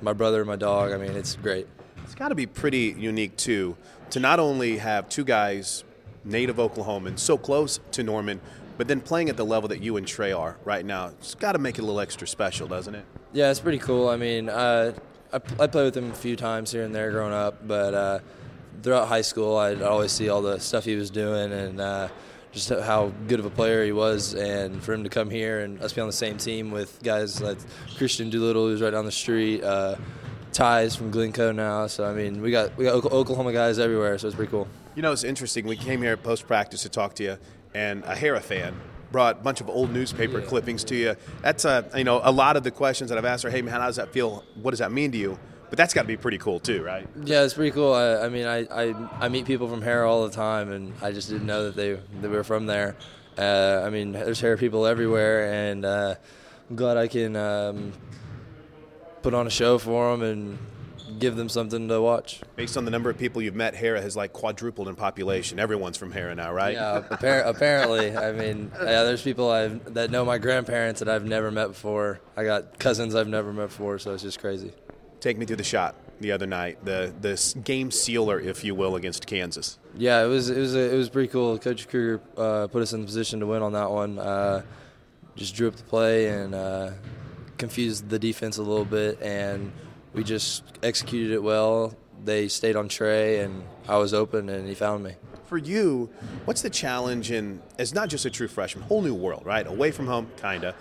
my 0.00 0.14
brother, 0.14 0.44
my 0.46 0.56
dog. 0.56 0.92
I 0.92 0.96
mean, 0.96 1.12
it's 1.12 1.36
great. 1.36 1.66
It's 2.04 2.14
got 2.14 2.28
to 2.28 2.34
be 2.34 2.46
pretty 2.46 2.94
unique 2.98 3.36
too 3.36 3.76
to 4.10 4.20
not 4.20 4.40
only 4.40 4.78
have 4.78 5.08
two 5.08 5.24
guys 5.24 5.84
native 6.24 6.56
Oklahomans 6.56 7.18
so 7.18 7.36
close 7.36 7.80
to 7.92 8.02
Norman, 8.02 8.40
but 8.78 8.88
then 8.88 9.00
playing 9.00 9.28
at 9.28 9.36
the 9.36 9.44
level 9.44 9.68
that 9.68 9.82
you 9.82 9.96
and 9.96 10.06
Trae 10.06 10.38
are 10.38 10.56
right 10.64 10.86
now, 10.86 11.08
it's 11.08 11.34
got 11.34 11.52
to 11.52 11.58
make 11.58 11.78
it 11.78 11.82
a 11.82 11.84
little 11.84 12.00
extra 12.00 12.26
special, 12.26 12.68
doesn't 12.68 12.94
it? 12.94 13.04
Yeah, 13.32 13.50
it's 13.50 13.60
pretty 13.60 13.78
cool. 13.78 14.08
I 14.08 14.16
mean, 14.16 14.48
uh, 14.48 14.94
I, 15.32 15.36
I 15.36 15.66
played 15.66 15.84
with 15.84 15.96
him 15.96 16.10
a 16.10 16.14
few 16.14 16.36
times 16.36 16.70
here 16.70 16.84
and 16.84 16.94
there 16.94 17.10
growing 17.10 17.34
up, 17.34 17.66
but 17.66 17.92
uh, 17.92 18.18
throughout 18.82 19.08
high 19.08 19.22
school, 19.22 19.56
I'd 19.56 19.82
always 19.82 20.12
see 20.12 20.28
all 20.28 20.40
the 20.40 20.58
stuff 20.60 20.84
he 20.84 20.94
was 20.94 21.10
doing 21.10 21.52
and 21.52 21.80
uh, 21.80 22.08
just 22.52 22.68
how 22.68 23.12
good 23.26 23.40
of 23.40 23.46
a 23.46 23.50
player 23.50 23.84
he 23.84 23.92
was. 23.92 24.34
And 24.34 24.82
for 24.82 24.94
him 24.94 25.02
to 25.02 25.10
come 25.10 25.28
here 25.28 25.60
and 25.60 25.82
us 25.82 25.92
be 25.92 26.00
on 26.00 26.06
the 26.06 26.12
same 26.12 26.38
team 26.38 26.70
with 26.70 27.02
guys 27.02 27.42
like 27.42 27.58
Kristian 27.96 28.30
Doolittle, 28.30 28.68
who's 28.68 28.80
right 28.80 28.90
down 28.90 29.04
the 29.04 29.12
street, 29.12 29.62
uh, 29.64 29.96
Ties 30.52 30.96
from 30.96 31.10
Glencoe 31.10 31.52
now. 31.52 31.86
So 31.88 32.04
I 32.04 32.14
mean, 32.14 32.40
we 32.40 32.50
got 32.50 32.76
we 32.76 32.84
got 32.84 33.04
Oklahoma 33.04 33.52
guys 33.52 33.78
everywhere, 33.78 34.16
so 34.18 34.28
it's 34.28 34.36
pretty 34.36 34.50
cool. 34.50 34.66
You 34.94 35.02
know, 35.02 35.12
it's 35.12 35.22
interesting. 35.22 35.66
We 35.66 35.76
came 35.76 36.00
here 36.00 36.16
post 36.16 36.46
practice 36.46 36.82
to 36.82 36.88
talk 36.88 37.14
to 37.16 37.22
you, 37.22 37.38
and 37.74 38.04
a 38.04 38.14
Harrah 38.14 38.42
fan 38.42 38.78
brought 39.10 39.38
a 39.38 39.42
bunch 39.42 39.60
of 39.60 39.68
old 39.68 39.90
newspaper 39.90 40.40
yeah. 40.40 40.46
clippings 40.46 40.84
to 40.84 40.94
you. 40.94 41.16
That's 41.42 41.64
a 41.64 41.88
you 41.96 42.04
know 42.04 42.20
a 42.22 42.32
lot 42.32 42.56
of 42.56 42.62
the 42.62 42.70
questions 42.70 43.10
that 43.10 43.18
I've 43.18 43.24
asked 43.24 43.44
are, 43.44 43.50
hey 43.50 43.62
man, 43.62 43.80
how 43.80 43.86
does 43.86 43.96
that 43.96 44.12
feel? 44.12 44.44
What 44.54 44.70
does 44.70 44.80
that 44.80 44.92
mean 44.92 45.12
to 45.12 45.18
you? 45.18 45.38
but 45.70 45.76
that's 45.76 45.92
got 45.92 46.02
to 46.02 46.08
be 46.08 46.16
pretty 46.16 46.38
cool 46.38 46.60
too, 46.60 46.82
right? 46.82 47.06
Yeah, 47.24 47.42
it's 47.42 47.54
pretty 47.54 47.72
cool. 47.72 47.92
I, 47.92 48.24
I 48.24 48.28
mean, 48.28 48.46
I, 48.46 48.66
I, 48.70 48.94
I 49.20 49.28
meet 49.28 49.44
people 49.44 49.68
from 49.68 49.82
Harrah 49.82 50.08
all 50.08 50.26
the 50.26 50.34
time, 50.34 50.72
and 50.72 50.94
I 51.02 51.12
just 51.12 51.28
didn't 51.28 51.46
know 51.46 51.64
that 51.64 51.76
they 51.76 51.98
they 52.20 52.28
were 52.28 52.44
from 52.44 52.66
there. 52.66 52.96
Uh, 53.36 53.82
I 53.84 53.90
mean, 53.90 54.12
there's 54.12 54.40
Harrah 54.40 54.58
people 54.58 54.86
everywhere, 54.86 55.52
and 55.52 55.84
uh, 55.84 56.14
I'm 56.70 56.76
glad 56.76 56.96
I 56.96 57.06
can 57.06 57.36
um, 57.36 57.92
put 59.22 59.34
on 59.34 59.46
a 59.46 59.50
show 59.50 59.78
for 59.78 60.10
them 60.10 60.22
and 60.22 60.58
give 61.18 61.36
them 61.36 61.48
something 61.48 61.88
to 61.88 62.00
watch. 62.00 62.40
Based 62.56 62.76
on 62.76 62.84
the 62.84 62.90
number 62.90 63.10
of 63.10 63.18
people 63.18 63.42
you've 63.42 63.54
met, 63.54 63.74
Harrah 63.74 64.02
has 64.02 64.16
like 64.16 64.32
quadrupled 64.32 64.88
in 64.88 64.94
population. 64.94 65.58
Everyone's 65.58 65.96
from 65.96 66.12
Harrah 66.12 66.36
now, 66.36 66.52
right? 66.52 66.74
Yeah, 66.74 67.02
appar- 67.10 67.46
apparently. 67.46 68.16
I 68.16 68.32
mean, 68.32 68.70
yeah, 68.74 69.04
there's 69.04 69.22
people 69.22 69.50
I've 69.50 69.94
that 69.94 70.10
know 70.10 70.24
my 70.24 70.38
grandparents 70.38 71.00
that 71.00 71.08
I've 71.08 71.24
never 71.24 71.50
met 71.50 71.68
before. 71.68 72.20
I 72.36 72.44
got 72.44 72.78
cousins 72.78 73.14
I've 73.14 73.28
never 73.28 73.52
met 73.52 73.68
before, 73.68 73.98
so 73.98 74.12
it's 74.14 74.22
just 74.22 74.40
crazy. 74.40 74.72
Take 75.20 75.36
me 75.36 75.46
through 75.46 75.56
the 75.56 75.64
shot 75.64 75.94
the 76.20 76.32
other 76.32 76.46
night, 76.46 76.84
the 76.84 77.12
the 77.20 77.60
game 77.60 77.90
sealer, 77.90 78.40
if 78.40 78.64
you 78.64 78.74
will, 78.74 78.96
against 78.96 79.26
Kansas. 79.26 79.78
Yeah, 79.96 80.24
it 80.24 80.28
was 80.28 80.50
it 80.50 80.58
was 80.58 80.74
it 80.74 80.96
was 80.96 81.08
pretty 81.08 81.28
cool. 81.28 81.58
Coach 81.58 81.88
Kruger 81.88 82.20
uh, 82.36 82.66
put 82.68 82.82
us 82.82 82.92
in 82.92 83.00
the 83.00 83.06
position 83.06 83.40
to 83.40 83.46
win 83.46 83.62
on 83.62 83.72
that 83.72 83.90
one. 83.90 84.18
Uh, 84.18 84.62
just 85.36 85.54
drew 85.54 85.68
up 85.68 85.76
the 85.76 85.84
play 85.84 86.28
and 86.28 86.54
uh, 86.54 86.90
confused 87.58 88.08
the 88.08 88.18
defense 88.18 88.58
a 88.58 88.62
little 88.62 88.84
bit, 88.84 89.20
and 89.22 89.72
we 90.18 90.24
just 90.24 90.64
executed 90.82 91.32
it 91.32 91.40
well. 91.40 91.96
They 92.24 92.48
stayed 92.48 92.74
on 92.74 92.88
Trae, 92.88 93.44
and 93.44 93.62
I 93.86 93.98
was 93.98 94.12
open, 94.12 94.48
and 94.48 94.66
he 94.66 94.74
found 94.74 95.04
me. 95.04 95.14
For 95.46 95.56
you, 95.56 96.10
what's 96.44 96.60
the 96.60 96.70
challenge 96.70 97.30
in 97.30 97.62
as 97.78 97.94
not 97.94 98.08
just 98.08 98.26
a 98.26 98.30
true 98.30 98.48
freshman, 98.48 98.82
whole 98.82 99.00
new 99.00 99.14
world, 99.14 99.46
right? 99.46 99.64
Away 99.64 99.92
from 99.92 100.08
home, 100.08 100.28
kinda. 100.36 100.74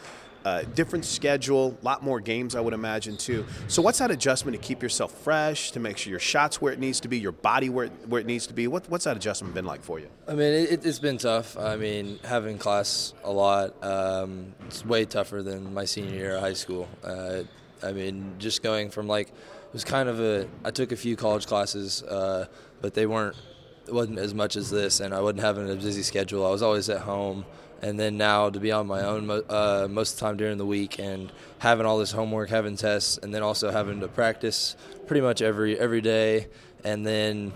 Uh, 0.43 0.63
different 0.73 1.05
schedule, 1.05 1.77
a 1.79 1.85
lot 1.85 2.01
more 2.01 2.19
games, 2.19 2.55
I 2.55 2.61
would 2.61 2.73
imagine 2.73 3.15
too. 3.15 3.45
So, 3.67 3.81
what's 3.81 3.99
that 3.99 4.09
adjustment 4.09 4.59
to 4.59 4.67
keep 4.67 4.81
yourself 4.81 5.11
fresh, 5.11 5.69
to 5.71 5.79
make 5.79 5.97
sure 5.97 6.09
your 6.09 6.19
shots 6.19 6.59
where 6.59 6.73
it 6.73 6.79
needs 6.79 6.99
to 7.01 7.07
be, 7.07 7.19
your 7.19 7.31
body 7.31 7.69
where 7.69 7.85
it, 7.85 7.91
where 8.07 8.21
it 8.21 8.25
needs 8.25 8.47
to 8.47 8.55
be? 8.55 8.67
What, 8.67 8.89
what's 8.89 9.03
that 9.05 9.17
adjustment 9.17 9.53
been 9.53 9.65
like 9.65 9.83
for 9.83 9.99
you? 9.99 10.09
I 10.27 10.31
mean, 10.31 10.53
it, 10.53 10.83
has 10.83 10.99
been 10.99 11.19
tough. 11.19 11.57
I 11.57 11.75
mean, 11.75 12.19
having 12.23 12.57
class 12.57 13.13
a 13.23 13.31
lot, 13.31 13.83
um, 13.83 14.55
it's 14.65 14.83
way 14.83 15.05
tougher 15.05 15.43
than 15.43 15.75
my 15.75 15.85
senior 15.85 16.15
year 16.15 16.35
of 16.35 16.41
high 16.41 16.53
school. 16.53 16.87
Uh, 17.03 17.43
I 17.83 17.91
mean, 17.91 18.35
just 18.39 18.63
going 18.63 18.89
from 18.89 19.07
like, 19.07 19.29
it 19.29 19.73
was 19.73 19.83
kind 19.83 20.09
of 20.09 20.19
a, 20.19 20.47
I 20.63 20.71
took 20.71 20.91
a 20.91 20.95
few 20.95 21.15
college 21.15 21.45
classes, 21.45 22.03
uh, 22.03 22.47
but 22.81 22.93
they 22.93 23.05
weren't, 23.05 23.35
it 23.87 23.93
wasn't 23.93 24.19
as 24.19 24.33
much 24.33 24.55
as 24.55 24.69
this, 24.69 24.99
and 24.99 25.13
I 25.13 25.21
wasn't 25.21 25.41
having 25.41 25.69
a 25.69 25.75
busy 25.75 26.03
schedule. 26.03 26.45
I 26.45 26.49
was 26.49 26.61
always 26.61 26.89
at 26.89 27.01
home 27.01 27.45
and 27.81 27.99
then 27.99 28.17
now 28.17 28.49
to 28.49 28.59
be 28.59 28.71
on 28.71 28.87
my 28.87 29.03
own 29.03 29.29
uh, 29.29 29.87
most 29.89 30.13
of 30.13 30.19
the 30.19 30.25
time 30.25 30.37
during 30.37 30.57
the 30.57 30.65
week 30.65 30.99
and 30.99 31.31
having 31.59 31.85
all 31.85 31.97
this 31.97 32.11
homework, 32.11 32.49
having 32.49 32.75
tests, 32.75 33.17
and 33.17 33.33
then 33.33 33.43
also 33.43 33.71
having 33.71 33.99
to 33.99 34.07
practice 34.07 34.75
pretty 35.05 35.21
much 35.21 35.41
every 35.41 35.79
every 35.79 36.01
day, 36.01 36.47
and 36.83 37.05
then 37.05 37.53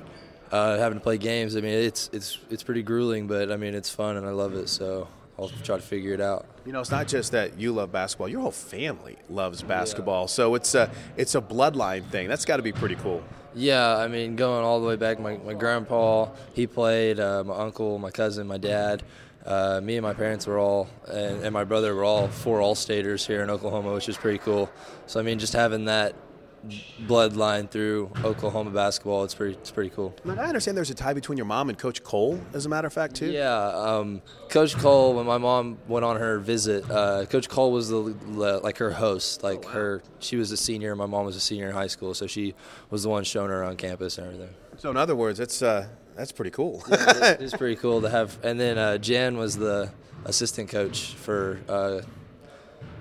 uh, 0.52 0.78
having 0.78 0.98
to 1.00 1.04
play 1.04 1.18
games. 1.18 1.56
I 1.56 1.62
mean, 1.62 1.74
it's 1.74 2.10
it's 2.14 2.38
it's 2.50 2.64
pretty 2.64 2.84
grueling, 2.84 3.28
but 3.28 3.52
I 3.52 3.58
mean, 3.58 3.74
it's 3.74 3.90
fun 3.90 4.18
and 4.18 4.26
I 4.26 4.32
love 4.32 4.54
it. 4.54 4.70
So 4.70 5.08
I'll 5.40 5.50
try 5.64 5.78
to 5.78 5.82
figure 5.82 6.14
it 6.14 6.22
out. 6.22 6.46
You 6.66 6.72
know, 6.72 6.80
it's 6.82 6.92
not 6.92 7.08
just 7.08 7.32
that 7.32 7.60
you 7.60 7.72
love 7.72 7.92
basketball; 7.92 8.30
your 8.30 8.42
whole 8.42 8.52
family 8.52 9.18
loves 9.30 9.62
basketball. 9.64 10.24
Yeah. 10.24 10.28
So 10.28 10.56
it's 10.56 10.76
a 10.76 10.92
it's 11.18 11.36
a 11.36 11.42
bloodline 11.42 12.06
thing. 12.06 12.28
That's 12.28 12.46
got 12.46 12.58
to 12.58 12.64
be 12.64 12.72
pretty 12.72 12.96
cool. 12.96 13.24
Yeah, 13.54 13.98
I 13.98 14.08
mean, 14.08 14.36
going 14.38 14.64
all 14.64 14.80
the 14.80 14.88
way 14.88 14.96
back, 14.96 15.20
my, 15.20 15.36
my 15.38 15.54
grandpa, 15.54 16.30
he 16.54 16.68
played, 16.68 17.20
uh, 17.20 17.44
my 17.44 17.56
uncle, 17.58 18.00
my 18.00 18.10
cousin, 18.10 18.48
my 18.48 18.58
dad. 18.58 19.04
Uh, 19.46 19.82
me 19.84 19.98
and 19.98 20.04
my 20.04 20.14
parents 20.14 20.48
were 20.48 20.58
all, 20.58 20.88
and, 21.08 21.44
and 21.44 21.52
my 21.52 21.66
brother 21.66 21.94
were 21.94 22.04
all 22.04 22.28
four 22.30 22.62
All-Staters 22.62 23.28
here 23.28 23.44
in 23.44 23.50
Oklahoma, 23.50 23.92
which 23.92 24.08
is 24.08 24.16
pretty 24.16 24.38
cool. 24.38 24.70
So 25.08 25.20
I 25.20 25.24
mean, 25.24 25.38
just 25.38 25.54
having 25.54 25.86
that 25.86 26.16
bloodline 27.06 27.70
through 27.70 28.12
Oklahoma 28.24 28.72
basketball. 28.72 29.24
It's 29.24 29.34
pretty, 29.34 29.54
it's 29.56 29.72
pretty 29.72 29.90
cool. 29.90 30.16
I 30.26 30.32
understand 30.32 30.78
there's 30.78 30.90
a 30.90 30.96
tie 30.96 31.14
between 31.14 31.38
your 31.38 31.46
mom 31.46 31.70
and 31.70 31.78
Coach 31.78 32.04
Coale, 32.04 32.40
as 32.54 32.66
a 32.66 32.70
matter 32.70 32.88
of 32.88 32.94
fact, 32.94 33.16
too. 33.16 33.32
Yeah, 33.32 33.56
um, 33.56 34.22
Coach 34.50 34.76
Coale. 34.78 35.14
When 35.14 35.26
my 35.26 35.38
mom 35.38 35.78
went 35.88 36.06
on 36.06 36.18
her 36.18 36.40
visit, 36.40 36.90
uh, 36.90 37.26
Coach 37.26 37.50
Coale 37.50 37.72
was 37.72 37.90
the 37.90 38.60
like 38.64 38.78
her 38.78 38.92
host. 38.92 39.44
Like 39.44 39.60
oh, 39.64 39.68
wow. 39.68 39.74
her, 39.74 40.04
she 40.20 40.36
was 40.36 40.52
a 40.52 40.58
senior. 40.58 40.96
My 40.96 41.06
mom 41.06 41.26
was 41.26 41.36
a 41.36 41.42
senior 41.42 41.68
in 41.68 41.74
high 41.74 41.88
school, 41.88 42.14
so 42.14 42.28
she 42.28 42.54
was 42.90 43.04
the 43.04 43.10
one 43.10 43.24
showing 43.24 43.50
her 43.50 43.62
around 43.62 43.78
campus 43.78 44.18
and 44.18 44.28
everything. 44.28 44.54
So 44.78 44.90
in 44.90 44.98
other 44.98 45.16
words, 45.16 45.40
it's 45.40 45.62
uh, 45.62 45.88
that's 46.16 46.32
pretty 46.32 46.52
cool. 46.52 46.84
yeah, 46.90 46.96
it's, 47.32 47.44
it's, 47.44 47.58
pretty 47.58 47.76
cool 47.76 48.02
to 48.02 48.10
have. 48.10 48.38
And 48.44 48.60
then 48.60 48.78
uh, 48.78 48.98
Jen 48.98 49.38
was 49.38 49.58
the 49.58 49.92
assistant 50.26 50.70
coach 50.70 51.14
for 51.14 51.60
uh, 51.68 52.02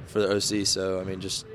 for 0.07 0.21
the 0.21 0.37
OC. 0.37 0.67
So 0.67 1.01
I 1.01 1.05
mean, 1.05 1.21
just 1.21 1.47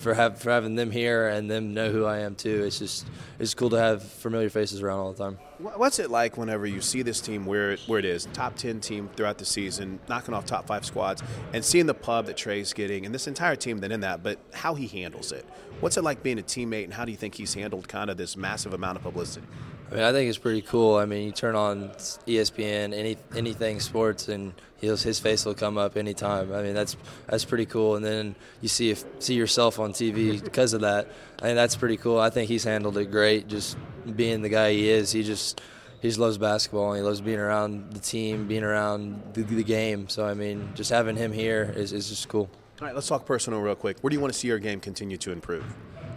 for 0.00 0.14
have 0.14 0.38
for 0.38 0.50
having 0.50 0.76
them 0.76 0.90
here 0.90 1.28
and 1.28 1.50
them 1.50 1.74
know 1.74 1.92
who 1.92 2.06
I 2.06 2.20
am 2.20 2.34
too. 2.34 2.64
It's 2.64 2.78
just 2.78 3.06
it's 3.38 3.52
cool 3.52 3.68
to 3.70 3.78
have 3.78 4.02
familiar 4.02 4.48
faces 4.48 4.80
around 4.80 4.98
all 4.98 5.12
the 5.12 5.22
time. 5.22 5.38
What's 5.58 5.98
it 5.98 6.10
like 6.10 6.38
whenever 6.38 6.66
you 6.66 6.80
see 6.80 7.02
this 7.02 7.20
team 7.20 7.44
where 7.44 7.76
where 7.86 7.98
it 7.98 8.06
is 8.06 8.26
top 8.32 8.56
ten 8.56 8.80
team 8.80 9.10
throughout 9.14 9.36
the 9.36 9.44
season, 9.44 10.00
knocking 10.08 10.32
off 10.32 10.46
top 10.46 10.66
five 10.66 10.86
squads, 10.86 11.22
and 11.52 11.62
seeing 11.62 11.84
the 11.84 11.94
pub 11.94 12.26
that 12.26 12.38
Trae's 12.38 12.72
getting, 12.72 13.04
and 13.04 13.14
this 13.14 13.26
entire 13.26 13.56
team 13.56 13.78
that 13.78 13.92
in 13.92 14.00
that, 14.00 14.22
but 14.22 14.38
how 14.54 14.74
he 14.74 14.86
handles 14.86 15.32
it. 15.32 15.44
What's 15.80 15.98
it 15.98 16.02
like 16.02 16.22
being 16.22 16.38
a 16.38 16.42
teammate, 16.42 16.84
and 16.84 16.94
how 16.94 17.04
do 17.04 17.10
you 17.10 17.18
think 17.18 17.34
he's 17.34 17.52
handled 17.52 17.86
kind 17.86 18.08
of 18.08 18.16
this 18.16 18.38
massive 18.38 18.72
amount 18.72 18.96
of 18.96 19.02
publicity? 19.02 19.46
I 19.90 19.94
mean, 19.94 20.04
I 20.04 20.12
think 20.12 20.28
it's 20.28 20.38
pretty 20.38 20.62
cool. 20.62 20.96
I 20.96 21.04
mean, 21.04 21.26
you 21.26 21.32
turn 21.32 21.56
on 21.56 21.88
ESPN, 22.26 22.94
any 22.94 23.16
anything 23.34 23.80
sports, 23.80 24.28
and 24.28 24.54
his 24.80 25.18
face 25.18 25.44
will 25.44 25.54
come 25.54 25.78
up 25.78 25.96
anytime. 25.96 26.52
I 26.52 26.62
mean, 26.62 26.74
that's 26.74 26.96
that's 27.26 27.44
pretty 27.44 27.66
cool. 27.66 27.96
And 27.96 28.04
then 28.04 28.36
you 28.60 28.68
see 28.68 28.90
if, 28.90 29.04
see 29.18 29.34
yourself 29.34 29.80
on 29.80 29.92
TV 29.92 30.42
because 30.44 30.74
of 30.74 30.82
that. 30.82 31.08
I 31.42 31.48
mean, 31.48 31.56
that's 31.56 31.74
pretty 31.74 31.96
cool. 31.96 32.20
I 32.20 32.30
think 32.30 32.48
he's 32.48 32.64
handled 32.64 32.96
it 32.98 33.06
great. 33.06 33.48
Just 33.48 33.76
being 34.14 34.42
the 34.42 34.48
guy 34.48 34.72
he 34.72 34.88
is, 34.88 35.10
he 35.10 35.24
just 35.24 35.60
he 36.00 36.08
just 36.08 36.20
loves 36.20 36.38
basketball. 36.38 36.92
and 36.92 36.98
He 36.98 37.02
loves 37.02 37.20
being 37.20 37.40
around 37.40 37.92
the 37.92 38.00
team, 38.00 38.46
being 38.46 38.64
around 38.64 39.34
the, 39.34 39.42
the 39.42 39.64
game. 39.64 40.08
So 40.08 40.24
I 40.24 40.34
mean, 40.34 40.70
just 40.74 40.90
having 40.90 41.16
him 41.16 41.32
here 41.32 41.72
is, 41.76 41.92
is 41.92 42.08
just 42.08 42.28
cool. 42.28 42.48
All 42.80 42.86
right, 42.86 42.94
let's 42.94 43.08
talk 43.08 43.26
personal 43.26 43.60
real 43.60 43.74
quick. 43.74 43.98
Where 44.00 44.08
do 44.08 44.14
you 44.14 44.20
want 44.20 44.32
to 44.32 44.38
see 44.38 44.48
your 44.48 44.58
game 44.58 44.78
continue 44.78 45.16
to 45.18 45.32
improve? 45.32 45.64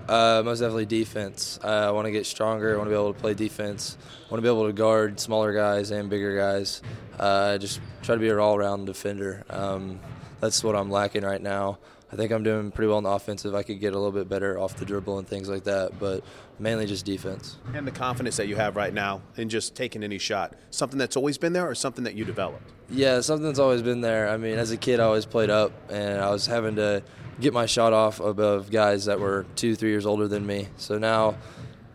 Uh, 0.08 0.42
most 0.44 0.60
definitely 0.60 0.86
defense. 0.86 1.60
Uh, 1.64 1.68
I 1.68 1.92
want 1.92 2.06
to 2.06 2.12
get 2.12 2.26
stronger. 2.26 2.74
I 2.74 2.78
want 2.78 2.88
to 2.88 2.90
be 2.90 3.00
able 3.00 3.14
to 3.14 3.20
play 3.20 3.34
defense. 3.34 3.98
I 4.02 4.32
want 4.32 4.40
to 4.40 4.42
be 4.42 4.48
able 4.54 4.68
to 4.68 4.74
guard 4.74 5.20
smaller 5.20 5.54
guys 5.54 5.92
and 5.92 6.10
bigger 6.10 6.36
guys. 6.36 6.82
Uh, 7.20 7.58
just 7.58 7.80
try 8.02 8.16
to 8.16 8.22
be 8.22 8.30
an 8.30 8.38
all-around 8.38 8.86
defender. 8.86 9.44
Um, 9.50 10.00
that's 10.42 10.64
what 10.64 10.76
I'm 10.76 10.92
lacking 10.92 11.24
right 11.24 11.42
now. 11.42 11.78
I 12.14 12.16
think 12.16 12.32
I'm 12.32 12.44
doing 12.44 12.70
pretty 12.70 12.90
well 12.90 13.00
in 13.00 13.06
the 13.06 13.10
offensive. 13.10 13.56
I 13.56 13.64
could 13.64 13.80
get 13.80 13.94
a 13.94 13.98
little 13.98 14.12
bit 14.12 14.30
better 14.30 14.60
off 14.60 14.76
the 14.76 14.86
dribble 14.86 15.18
and 15.18 15.28
things 15.28 15.50
like 15.50 15.64
that, 15.64 15.98
but 16.00 16.24
mainly 16.60 16.86
just 16.86 17.06
defense. 17.06 17.58
And 17.74 17.88
the 17.88 17.92
confidence 17.92 18.38
that 18.38 18.48
you 18.48 18.56
have 18.56 18.76
right 18.76 18.94
now 18.94 19.24
in 19.36 19.50
just 19.50 19.76
taking 19.76 20.04
any 20.04 20.20
shot, 20.20 20.54
something 20.70 21.00
that's 21.00 21.18
always 21.18 21.40
been 21.40 21.54
there 21.54 21.68
or 21.68 21.74
something 21.74 22.04
that 22.04 22.14
you 22.14 22.24
developed? 22.24 22.72
Yeah, 22.88 23.22
something 23.22 23.48
that's 23.48 23.58
always 23.58 23.82
been 23.82 24.02
there. 24.02 24.30
I 24.30 24.38
mean, 24.38 24.60
as 24.60 24.70
a 24.70 24.78
kid, 24.78 25.00
I 25.00 25.06
always 25.06 25.26
played 25.26 25.50
up, 25.50 25.72
and 25.90 26.22
I 26.22 26.30
was 26.30 26.46
having 26.46 26.76
to 26.76 27.02
get 27.40 27.52
my 27.52 27.66
shot 27.66 27.94
off 27.94 28.20
above 28.20 28.70
guys 28.70 29.06
that 29.06 29.20
were 29.20 29.48
two, 29.56 29.76
three 29.76 29.90
years 29.90 30.06
older 30.06 30.28
than 30.28 30.46
me. 30.46 30.68
So 30.78 31.00
now, 31.00 31.36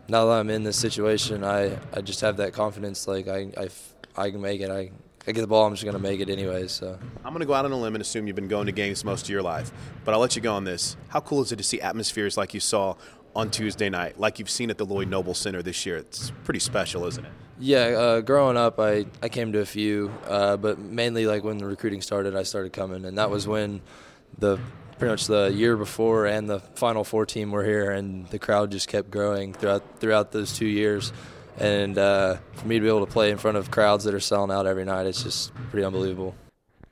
now 0.09 0.25
that 0.25 0.33
I'm 0.33 0.49
in 0.49 0.63
this 0.63 0.75
situation, 0.75 1.45
I, 1.45 1.79
I 1.93 2.01
just 2.01 2.19
have 2.19 2.35
that 2.37 2.51
confidence. 2.51 3.07
Like 3.07 3.29
I, 3.29 3.51
I, 3.57 3.69
I 4.17 4.31
can 4.31 4.41
make 4.41 4.59
it. 4.59 4.69
I 4.69 4.91
I 5.27 5.31
get 5.31 5.41
the 5.41 5.47
ball, 5.47 5.65
I'm 5.65 5.73
just 5.73 5.83
going 5.83 5.95
to 5.95 6.01
make 6.01 6.19
it 6.19 6.29
anyways. 6.29 6.71
So 6.71 6.97
I'm 7.23 7.33
going 7.33 7.41
to 7.41 7.45
go 7.45 7.53
out 7.53 7.65
on 7.65 7.71
a 7.71 7.77
limb 7.77 7.95
and 7.95 8.01
assume 8.01 8.27
you've 8.27 8.35
been 8.35 8.47
going 8.47 8.65
to 8.67 8.71
games 8.71 9.03
most 9.03 9.25
of 9.25 9.29
your 9.29 9.41
life, 9.41 9.71
but 10.05 10.13
I'll 10.13 10.19
let 10.19 10.35
you 10.35 10.41
go 10.41 10.53
on 10.53 10.63
this. 10.63 10.95
How 11.09 11.19
cool 11.19 11.41
is 11.41 11.51
it 11.51 11.57
to 11.57 11.63
see 11.63 11.81
atmospheres 11.81 12.37
like 12.37 12.53
you 12.53 12.59
saw 12.59 12.95
on 13.35 13.51
Tuesday 13.51 13.89
night, 13.89 14.19
like 14.19 14.39
you've 14.39 14.49
seen 14.49 14.69
at 14.69 14.77
the 14.77 14.85
Lloyd 14.85 15.07
Noble 15.07 15.33
Center 15.33 15.61
this 15.61 15.85
year? 15.85 15.97
It's 15.97 16.31
pretty 16.43 16.59
special, 16.59 17.05
isn't 17.05 17.25
it? 17.25 17.31
Yeah, 17.59 17.79
uh, 17.79 18.21
growing 18.21 18.55
up, 18.55 18.79
I, 18.79 19.05
I 19.21 19.27
came 19.27 19.51
to 19.51 19.59
a 19.59 19.65
few, 19.65 20.13
uh, 20.25 20.55
but 20.55 20.79
mainly 20.79 21.27
like 21.27 21.43
when 21.43 21.57
the 21.57 21.65
recruiting 21.65 22.01
started, 22.01 22.35
I 22.35 22.43
started 22.43 22.71
coming, 22.71 23.03
and 23.03 23.17
that 23.17 23.29
was 23.29 23.47
when 23.47 23.81
the 24.37 24.57
pretty 24.97 25.11
much 25.11 25.27
the 25.27 25.51
year 25.53 25.75
before 25.75 26.25
and 26.25 26.49
the 26.49 26.59
Final 26.59 27.03
Four 27.03 27.25
team 27.25 27.51
were 27.51 27.65
here, 27.65 27.91
and 27.91 28.27
the 28.27 28.39
crowd 28.39 28.71
just 28.71 28.87
kept 28.87 29.11
growing 29.11 29.53
throughout 29.53 29.83
throughout 29.99 30.31
those 30.31 30.53
two 30.57 30.67
years 30.67 31.11
and 31.59 31.97
uh, 31.97 32.37
for 32.53 32.67
me 32.67 32.75
to 32.75 32.81
be 32.81 32.87
able 32.87 33.05
to 33.05 33.11
play 33.11 33.31
in 33.31 33.37
front 33.37 33.57
of 33.57 33.71
crowds 33.71 34.03
that 34.05 34.13
are 34.13 34.19
selling 34.19 34.51
out 34.51 34.65
every 34.65 34.85
night, 34.85 35.05
it's 35.05 35.23
just 35.23 35.53
pretty 35.69 35.85
unbelievable. 35.85 36.35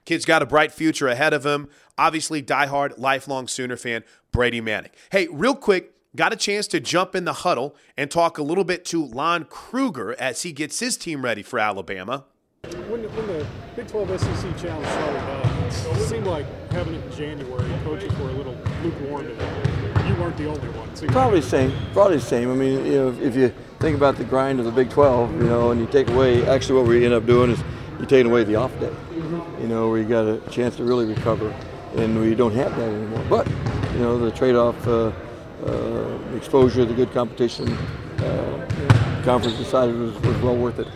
Kid's 0.05 0.25
got 0.25 0.41
a 0.41 0.45
bright 0.45 0.71
future 0.71 1.07
ahead 1.07 1.33
of 1.33 1.45
him. 1.45 1.67
Obviously, 1.97 2.41
diehard, 2.41 2.97
lifelong 2.97 3.47
Sooner 3.47 3.75
fan, 3.75 4.03
Brady 4.31 4.62
Manek. 4.62 4.91
Hey, 5.12 5.27
real 5.29 5.55
quick, 5.55 5.93
got 6.15 6.31
a 6.31 6.36
chance 6.36 6.67
to 6.67 6.79
jump 6.79 7.13
in 7.15 7.25
the 7.25 7.33
huddle 7.33 7.75
and 7.97 8.09
talk 8.09 8.38
a 8.38 8.43
little 8.43 8.63
bit 8.63 8.86
to 8.86 9.03
Lon 9.03 9.43
Kruger 9.45 10.15
as 10.19 10.43
he 10.43 10.53
gets 10.53 10.79
his 10.79 10.95
team 10.95 11.24
ready 11.24 11.43
for 11.43 11.59
Alabama. 11.59 12.25
When, 12.63 13.03
when 13.03 13.27
the 13.27 13.45
Big 13.75 13.88
12 13.88 14.19
SEC 14.19 14.57
Challenge 14.57 14.88
started, 14.88 15.19
uh, 15.19 15.67
it 15.67 16.07
seemed 16.07 16.27
like 16.27 16.45
having 16.71 16.95
it 16.95 17.03
in 17.05 17.12
January, 17.12 17.69
coaches 17.83 18.17
were 18.17 18.29
a 18.29 18.33
little 18.33 18.57
lukewarm. 18.83 19.27
You 20.17 20.24
weren't 20.24 20.38
the 20.38 20.47
only 20.47 20.69
one. 20.69 20.89
Probably 21.09 21.41
the 21.41 21.47
same. 21.47 21.71
Probably 21.93 22.17
the 22.17 22.24
same. 22.24 22.50
I 22.51 22.55
mean, 22.55 22.83
you 22.88 22.93
know, 22.93 23.09
if 23.21 23.36
you 23.36 23.53
think 23.77 23.95
about 23.95 24.15
the 24.15 24.24
grind 24.24 24.57
of 24.57 24.65
the 24.65 24.71
Big 24.71 24.89
12, 24.89 25.31
you 25.36 25.43
know, 25.43 25.69
and 25.69 25.79
you 25.79 25.86
take 25.86 26.09
away, 26.09 26.43
actually 26.47 26.81
what 26.81 26.88
we 26.89 27.05
end 27.05 27.13
up 27.13 27.27
doing 27.27 27.51
is 27.51 27.63
you're 28.00 28.07
taking 28.07 28.31
away 28.31 28.43
the 28.43 28.55
off 28.55 28.71
day, 28.79 28.88
mm-hmm. 28.88 29.62
you 29.62 29.67
know, 29.67 29.89
where 29.89 30.00
you 30.00 30.07
got 30.07 30.25
a 30.25 30.39
chance 30.50 30.75
to 30.77 30.83
really 30.83 31.05
recover, 31.05 31.53
and 31.97 32.19
we 32.19 32.33
don't 32.33 32.53
have 32.53 32.75
that 32.77 32.89
anymore. 32.89 33.24
But, 33.29 33.47
you 33.93 34.00
know, 34.00 34.17
the 34.17 34.31
trade-off 34.31 34.88
uh, 34.88 35.12
uh, 35.67 36.19
exposure, 36.36 36.83
the 36.83 36.95
good 36.95 37.12
competition, 37.12 37.71
uh, 37.71 39.21
conference 39.24 39.55
decided 39.57 39.95
was, 39.95 40.15
was 40.21 40.38
well 40.38 40.55
worth 40.55 40.79
it. 40.79 40.88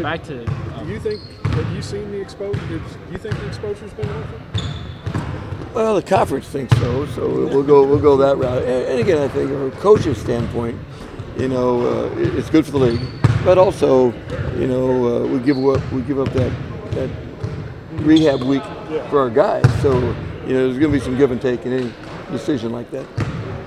Back 0.00 0.22
to. 0.24 0.46
Um, 0.76 0.86
do 0.86 0.92
you 0.92 1.00
think? 1.00 1.20
Have 1.46 1.74
you 1.74 1.82
seen 1.82 2.08
the 2.12 2.20
exposure? 2.20 2.60
Do 2.68 2.80
you 3.10 3.18
think 3.18 3.34
the 3.34 3.46
exposure's 3.48 3.92
been 3.94 4.06
worth 4.08 4.32
it? 4.32 4.73
Well, 5.74 5.96
the 5.96 6.02
conference 6.02 6.46
thinks 6.46 6.76
so, 6.78 7.04
so 7.06 7.28
we'll 7.28 7.64
go 7.64 7.84
we'll 7.84 7.98
go 7.98 8.16
that 8.18 8.36
route. 8.36 8.62
And, 8.62 8.86
and 8.86 9.00
again, 9.00 9.18
I 9.18 9.26
think 9.26 9.50
from 9.50 9.72
a 9.72 9.80
coach's 9.80 10.18
standpoint, 10.18 10.80
you 11.36 11.48
know, 11.48 12.04
uh, 12.06 12.16
it's 12.16 12.48
good 12.48 12.64
for 12.64 12.70
the 12.70 12.78
league, 12.78 13.00
but 13.44 13.58
also, 13.58 14.12
you 14.56 14.68
know, 14.68 15.24
uh, 15.24 15.26
we 15.26 15.40
give 15.40 15.58
up 15.58 15.92
we 15.92 16.02
give 16.02 16.20
up 16.20 16.32
that 16.32 16.52
that 16.92 17.10
rehab 18.04 18.42
week 18.42 18.62
for 19.10 19.18
our 19.18 19.30
guys. 19.30 19.64
So, 19.82 19.94
you 20.46 20.52
know, 20.52 20.68
there's 20.68 20.78
going 20.78 20.92
to 20.92 20.98
be 20.98 21.00
some 21.00 21.18
give 21.18 21.32
and 21.32 21.42
take 21.42 21.66
in 21.66 21.72
any 21.72 21.92
decision 22.30 22.70
like 22.70 22.88
that. 22.92 23.04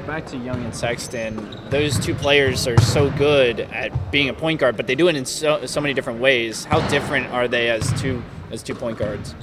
Back 0.08 0.26
to 0.28 0.38
Young 0.38 0.64
and 0.64 0.74
Sexton, 0.74 1.60
those 1.70 2.00
two 2.00 2.16
players 2.16 2.66
are 2.68 2.80
so 2.80 3.10
good 3.12 3.60
at 3.60 4.12
being 4.12 4.30
a 4.30 4.34
point 4.34 4.62
guard, 4.62 4.78
but 4.78 4.88
they 4.88 4.96
do 4.96 5.10
it 5.10 5.18
in 5.18 5.26
so, 5.26 5.66
so 5.66 5.82
many 5.82 5.94
different 5.94 6.22
ways. 6.22 6.64
How 6.64 6.80
different 6.88 7.28
are 7.34 7.50
they 7.50 7.70
as 7.70 7.92
two 8.00 8.24
as 8.50 8.64
two 8.64 8.76
point 8.76 8.98
guards? 8.98 9.36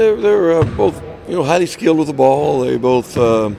They're 0.00 0.16
they're 0.16 0.52
uh, 0.52 0.64
both 0.78 1.02
you 1.28 1.34
know 1.34 1.44
highly 1.44 1.66
skilled 1.66 1.98
with 1.98 2.06
the 2.06 2.14
ball. 2.14 2.60
They 2.60 2.78
both 2.78 3.18
uh, 3.18 3.50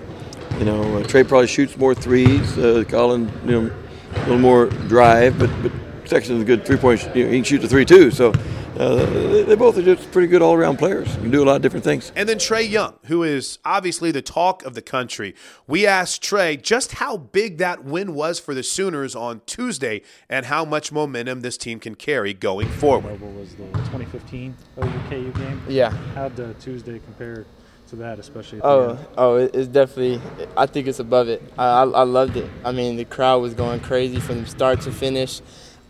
you 0.58 0.66
know 0.66 0.82
uh, 0.98 1.04
Trae 1.04 1.28
probably 1.28 1.46
shoots 1.46 1.78
more 1.78 1.94
threes. 1.94 2.58
Uh, 2.58 2.84
Collin 2.90 3.32
you 3.46 3.52
know 3.52 3.72
a 4.16 4.20
little 4.22 4.40
more 4.40 4.66
drive, 4.66 5.38
but 5.38 5.52
but 5.62 5.72
Sexton's 6.06 6.42
a 6.42 6.44
good 6.44 6.66
three 6.66 6.78
point. 6.78 7.08
You 7.14 7.26
know, 7.26 7.30
he 7.30 7.38
can 7.38 7.44
shoot 7.44 7.60
the 7.60 7.68
three 7.68 7.86
too. 7.86 8.10
So 8.10 8.34
uh, 8.82 8.96
they, 8.96 9.44
they, 9.44 9.56
both 9.56 9.78
are 9.78 9.84
just 9.84 10.12
pretty 10.12 10.28
good 10.28 10.42
all 10.42 10.56
around 10.56 10.78
players. 10.78 11.08
You 11.16 11.22
can 11.22 11.32
do 11.32 11.44
a 11.44 11.46
lot 11.46 11.56
of 11.56 11.62
different 11.62 11.84
things. 11.84 12.12
And 12.16 12.28
then 12.28 12.38
Trae 12.38 12.68
Young, 12.68 12.96
who 13.06 13.22
is 13.22 13.60
obviously 13.64 14.10
the 14.10 14.24
talk 14.24 14.66
of 14.66 14.74
the 14.74 14.82
country. 14.82 15.36
We 15.68 15.86
asked 15.86 16.24
Trae 16.24 16.60
just 16.60 16.94
how 16.94 17.18
big 17.18 17.60
that 17.60 17.84
win 17.84 18.16
was 18.16 18.40
for 18.40 18.56
the 18.56 18.64
Sooners 18.64 19.16
on 19.16 19.42
Tuesday 19.46 20.02
and 20.28 20.48
how 20.48 20.66
much 20.66 20.92
momentum 20.92 21.42
this 21.42 21.58
team 21.58 21.80
can 21.80 21.94
carry 21.94 22.34
going 22.34 22.70
forward. 22.70 23.22
What 23.22 23.34
was 23.34 23.52
the 23.52 23.66
2015 23.66 24.58
OUKU 24.80 25.36
game? 25.36 25.62
Yeah. 25.70 25.92
How'd 26.16 26.40
uh, 26.40 26.54
Tuesday 26.60 26.98
compare 26.98 27.46
to 27.90 27.96
that, 27.98 28.18
especially? 28.18 28.62
oh, 28.64 28.98
oh, 29.16 29.36
it's 29.36 29.68
definitely. 29.68 30.20
I 30.58 30.66
think 30.66 30.88
it's 30.88 31.00
above 31.00 31.30
it. 31.30 31.44
I, 31.56 31.66
I, 31.66 31.84
I 31.84 32.04
loved 32.04 32.36
it. 32.36 32.50
I 32.66 32.72
mean, 32.72 32.96
the 32.96 33.06
crowd 33.06 33.44
was 33.44 33.54
going 33.54 33.82
crazy 33.82 34.20
from 34.20 34.48
start 34.48 34.82
to 34.82 34.92
finish. 34.92 35.40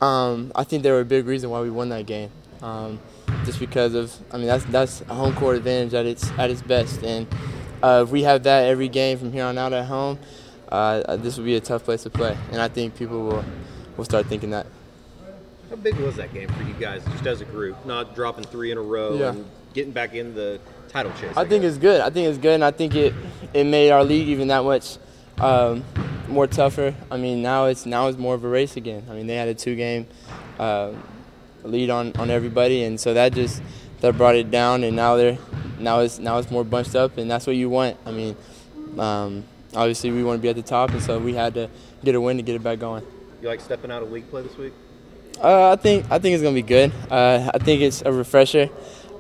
Um, 0.02 0.52
I 0.56 0.66
think 0.66 0.84
they 0.84 0.92
were 0.92 1.00
a 1.00 1.06
big 1.06 1.26
reason 1.26 1.52
why 1.52 1.62
we 1.62 1.70
won 1.70 1.88
that 1.90 2.06
game 2.06 2.32
um, 2.62 3.00
just 3.46 3.60
because 3.60 3.94
of 3.94 4.16
I 4.32 4.38
mean 4.38 4.48
that's 4.48 4.66
that's 4.66 5.02
a 5.02 5.14
home 5.14 5.34
court 5.36 5.58
advantage 5.58 5.94
at 5.94 6.06
its 6.06 6.30
at 6.38 6.50
its 6.50 6.62
best, 6.62 7.04
and 7.04 7.28
uh, 7.82 8.04
if 8.06 8.12
we 8.12 8.24
have 8.24 8.44
that 8.44 8.66
every 8.66 8.88
game 8.88 9.18
from 9.18 9.32
here 9.32 9.46
on 9.46 9.58
out 9.58 9.74
at 9.74 9.86
home, 9.86 10.20
uh, 10.70 11.16
this 11.18 11.38
will 11.38 11.46
be 11.46 11.56
a 11.56 11.62
tough 11.62 11.84
place 11.84 12.04
to 12.04 12.10
play, 12.10 12.38
and 12.52 12.62
I 12.62 12.68
think 12.68 12.96
people 12.96 13.24
will 13.24 13.46
will 13.98 14.06
start 14.06 14.28
thinking 14.28 14.52
that. 14.52 14.68
How 15.70 15.78
big 15.78 15.96
was 15.96 16.18
that 16.18 16.34
game 16.34 16.50
for 16.50 16.64
you 16.64 16.74
guys, 16.74 17.04
just 17.06 17.26
as 17.26 17.42
a 17.42 17.46
group, 17.46 17.86
not 17.86 18.14
dropping 18.14 18.44
three 18.44 18.72
in 18.72 18.78
a 18.78 18.82
row 18.82 19.18
yeah. 19.18 19.30
and 19.30 19.46
getting 19.74 19.94
back 19.94 20.14
in 20.14 20.36
the 20.36 20.60
title 20.90 21.14
chase? 21.14 21.36
I, 21.38 21.42
I 21.42 21.48
think 21.48 21.64
it's 21.64 21.78
good. 21.78 22.02
I 22.02 22.10
think 22.10 22.28
it's 22.28 22.38
good, 22.38 22.56
and 22.56 22.64
I 22.64 22.72
think 22.72 22.96
it 22.96 23.14
it 23.54 23.66
made 23.66 23.92
our 23.92 24.04
league 24.04 24.28
even 24.28 24.50
that 24.50 24.64
much. 24.64 24.98
Um, 25.40 25.84
more 26.28 26.48
tougher. 26.48 26.96
I 27.10 27.18
mean, 27.18 27.42
now 27.42 27.66
it's 27.66 27.86
now 27.86 28.08
it's 28.08 28.18
more 28.18 28.36
of 28.36 28.44
a 28.44 28.48
race 28.48 28.78
again. 28.78 29.06
I 29.10 29.14
mean, 29.14 29.28
they 29.28 29.36
had 29.36 29.50
a 29.50 29.54
two-game 29.54 30.08
uh, 30.58 30.94
lead 31.64 31.90
on, 31.90 32.14
on 32.18 32.30
everybody, 32.30 32.84
and 32.84 33.00
so 33.00 33.14
that 33.14 33.34
just 33.34 33.62
that 34.02 34.18
brought 34.18 34.36
it 34.36 34.52
down, 34.52 34.84
and 34.84 34.96
now 34.96 35.16
they're 35.16 35.38
now 35.80 36.00
it's 36.00 36.20
now 36.20 36.38
it's 36.38 36.52
more 36.52 36.64
bunched 36.64 36.96
up, 36.96 37.18
and 37.18 37.30
that's 37.30 37.48
what 37.48 37.56
you 37.56 37.70
want. 37.70 37.98
I 38.06 38.12
mean, 38.12 38.36
um, 38.98 39.44
obviously 39.74 40.12
we 40.12 40.24
want 40.24 40.40
to 40.40 40.42
be 40.42 40.50
at 40.50 40.56
the 40.56 40.62
top, 40.62 40.92
and 40.92 41.02
so 41.02 41.20
we 41.20 41.34
had 41.34 41.54
to 41.56 41.70
get 42.04 42.16
a 42.16 42.22
win 42.22 42.38
to 42.38 42.44
get 42.44 42.56
it 42.56 42.64
back 42.64 42.80
going. 42.80 43.06
You 43.42 43.48
like 43.48 43.62
stepping 43.62 43.92
out 43.92 44.04
of 44.04 44.12
league 44.12 44.30
play 44.30 44.44
this 44.44 44.58
week? 44.58 44.74
Uh, 45.42 45.72
I 45.72 45.76
think 45.76 46.06
I 46.12 46.20
think 46.20 46.34
it's 46.36 46.44
gonna 46.44 46.54
be 46.54 46.62
good. 46.62 46.92
Uh, 47.10 47.50
I 47.54 47.58
think 47.58 47.82
it's 47.82 48.02
a 48.02 48.12
refresher, 48.12 48.70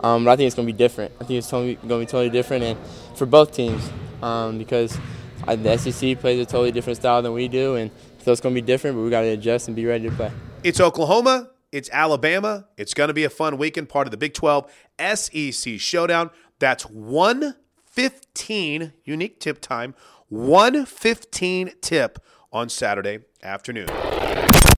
um, 0.01 0.25
but 0.25 0.31
I 0.31 0.35
think 0.35 0.47
it's 0.47 0.55
gonna 0.55 0.65
be 0.65 0.73
different. 0.73 1.11
I 1.19 1.23
think 1.23 1.37
it's 1.39 1.49
totally, 1.49 1.75
gonna 1.75 1.99
be 1.99 2.05
totally 2.05 2.29
different, 2.29 2.63
and 2.63 2.79
for 3.15 3.25
both 3.25 3.51
teams, 3.51 3.89
um, 4.21 4.57
because 4.57 4.97
the 5.47 5.77
SEC 5.77 6.19
plays 6.19 6.39
a 6.39 6.45
totally 6.45 6.71
different 6.71 6.97
style 6.97 7.21
than 7.21 7.33
we 7.33 7.47
do, 7.47 7.75
and 7.75 7.89
so 8.23 8.31
it's 8.31 8.41
gonna 8.41 8.55
be 8.55 8.61
different. 8.61 8.97
But 8.97 9.03
we 9.03 9.09
got 9.09 9.21
to 9.21 9.29
adjust 9.29 9.67
and 9.67 9.75
be 9.75 9.85
ready 9.85 10.09
to 10.09 10.15
play. 10.15 10.31
It's 10.63 10.79
Oklahoma 10.79 11.49
it's 11.71 11.89
Alabama. 11.91 12.67
It's 12.77 12.93
going 12.93 13.07
to 13.07 13.13
be 13.13 13.23
a 13.23 13.29
fun 13.29 13.57
weekend, 13.57 13.89
part 13.89 14.07
of 14.07 14.11
the 14.11 14.17
Big 14.17 14.33
12 14.33 14.71
SEC 15.15 15.79
Showdown. 15.79 16.29
That's 16.59 16.83
115 16.83 18.93
unique 19.03 19.39
tip 19.39 19.61
time, 19.61 19.95
115 20.29 21.71
tip 21.81 22.19
on 22.51 22.69
Saturday 22.69 23.19
afternoon. 23.41 23.87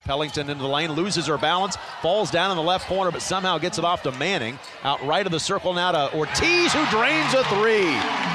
Pellington 0.04 0.50
into 0.50 0.62
the 0.62 0.70
lane, 0.70 0.92
loses 0.92 1.28
her 1.28 1.38
balance, 1.38 1.78
falls 2.02 2.30
down 2.30 2.52
in 2.52 2.58
the 2.58 2.64
left 2.64 2.88
corner, 2.88 3.10
but 3.10 3.22
somehow 3.22 3.58
gets 3.58 3.78
it 3.78 3.86
off 3.86 4.04
to 4.04 4.12
Manning. 4.14 4.60
Out 4.84 5.04
right 5.06 5.26
of 5.26 5.32
the 5.32 5.40
circle 5.40 5.74
now 5.74 5.94
to 5.94 6.18
Ortiz, 6.18 6.74
who 6.74 6.86
drains 6.88 7.34
a 7.34 7.44
three. 7.46 7.90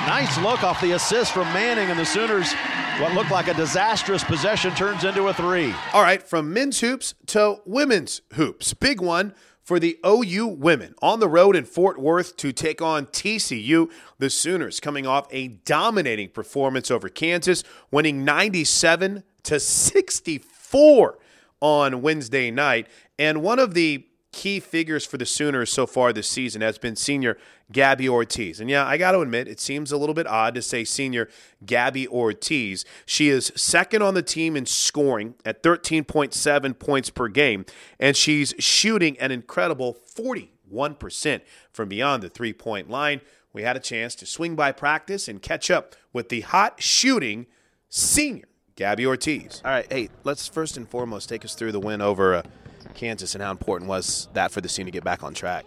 Nice 0.07 0.39
look 0.39 0.65
off 0.65 0.81
the 0.81 0.93
assist 0.93 1.33
from 1.33 1.45
Manning, 1.53 1.91
and 1.91 1.99
the 1.99 2.07
Sooners, 2.07 2.55
what 2.99 3.15
looked 3.15 3.31
like 3.31 3.47
a 3.47 3.55
disastrous 3.55 4.25
possession, 4.25 4.75
turns 4.75 5.05
into 5.05 5.29
a 5.29 5.35
three. 5.35 5.73
All 5.93 6.03
right, 6.03 6.21
from 6.21 6.53
men's 6.53 6.81
hoops 6.81 7.15
to 7.27 7.61
women's 7.65 8.23
hoops. 8.35 8.75
Big 8.75 9.01
one 9.01 9.35
for 9.63 9.79
the 9.79 9.99
OU 10.05 10.49
women 10.49 10.95
on 11.01 11.21
the 11.21 11.29
road 11.29 11.55
in 11.55 11.65
Fort 11.65 12.01
Worth 12.01 12.37
to 12.39 12.53
take 12.53 12.83
on 12.83 13.07
TCU. 13.07 13.89
The 14.19 14.31
Sooners 14.31 14.81
coming 14.81 15.07
off 15.07 15.29
a 15.31 15.49
dominating 15.49 16.31
performance 16.31 16.91
over 16.91 17.09
Kansas, 17.09 17.63
winning 17.93 18.25
97 18.25 19.23
to 19.45 19.61
64 19.61 21.19
on 21.61 22.03
Wednesday 22.03 22.51
night. 22.51 22.89
And 23.17 23.43
one 23.43 23.61
of 23.61 23.75
the 23.75 24.08
key 24.39 24.61
figures 24.61 25.05
for 25.05 25.17
the 25.19 25.27
Sooners 25.27 25.73
so 25.73 25.85
far 25.85 26.13
this 26.13 26.29
season 26.29 26.63
has 26.63 26.79
been 26.79 26.95
senior 26.95 27.37
Gabbi 27.73 28.09
Ortiz. 28.09 28.61
And 28.61 28.71
yeah, 28.71 28.87
I 28.87 28.97
got 28.97 29.13
to 29.13 29.19
admit, 29.19 29.49
it 29.49 29.59
seems 29.59 29.91
a 29.91 29.97
little 29.97 30.15
bit 30.15 30.29
odd 30.29 30.55
to 30.55 30.63
say 30.63 30.85
senior 30.85 31.29
Gabbi 31.67 32.07
Ortiz. 32.07 32.85
She 33.05 33.31
is 33.31 33.53
second 33.57 34.03
on 34.03 34.15
the 34.15 34.23
team 34.23 34.57
in 34.57 34.65
scoring 34.65 35.35
at 35.45 35.65
13.7 35.65 36.79
points 36.79 37.11
per 37.11 37.27
game, 37.27 37.67
and 37.99 38.17
she's 38.17 38.55
shooting 38.61 39.19
an 39.19 39.33
incredible 39.33 39.99
41% 40.15 41.41
from 41.73 41.89
beyond 41.89 42.23
the 42.23 42.29
three 42.29 42.53
point 42.53 42.89
line. 42.89 43.21
We 43.53 43.63
had 43.63 43.77
a 43.77 43.81
chance 43.81 44.15
to 44.17 44.27
swing 44.27 44.55
by 44.55 44.71
practice 44.71 45.27
and 45.27 45.43
catch 45.43 45.69
up 45.69 45.97
with 46.13 46.29
the 46.29 46.43
hot 46.43 46.81
shooting 46.81 47.47
senior 47.89 48.47
Gabbi 48.77 49.05
Ortiz. 49.05 49.61
All 49.65 49.73
right, 49.73 49.93
hey, 49.93 50.11
let's 50.23 50.47
first 50.47 50.77
and 50.77 50.89
foremost 50.89 51.29
take 51.29 51.45
us 51.45 51.57
through 51.57 51.73
the 51.73 51.81
win 51.81 52.01
over 52.01 52.37
uh, 52.37 52.43
Kansas 52.95 53.35
and 53.35 53.43
how 53.43 53.51
important 53.51 53.89
was 53.89 54.29
that 54.35 54.51
for 54.51 54.61
the 54.61 54.69
team 54.69 54.87
to 54.87 54.93
get 54.93 55.05
back 55.05 55.23
on 55.23 55.35
track. 55.35 55.65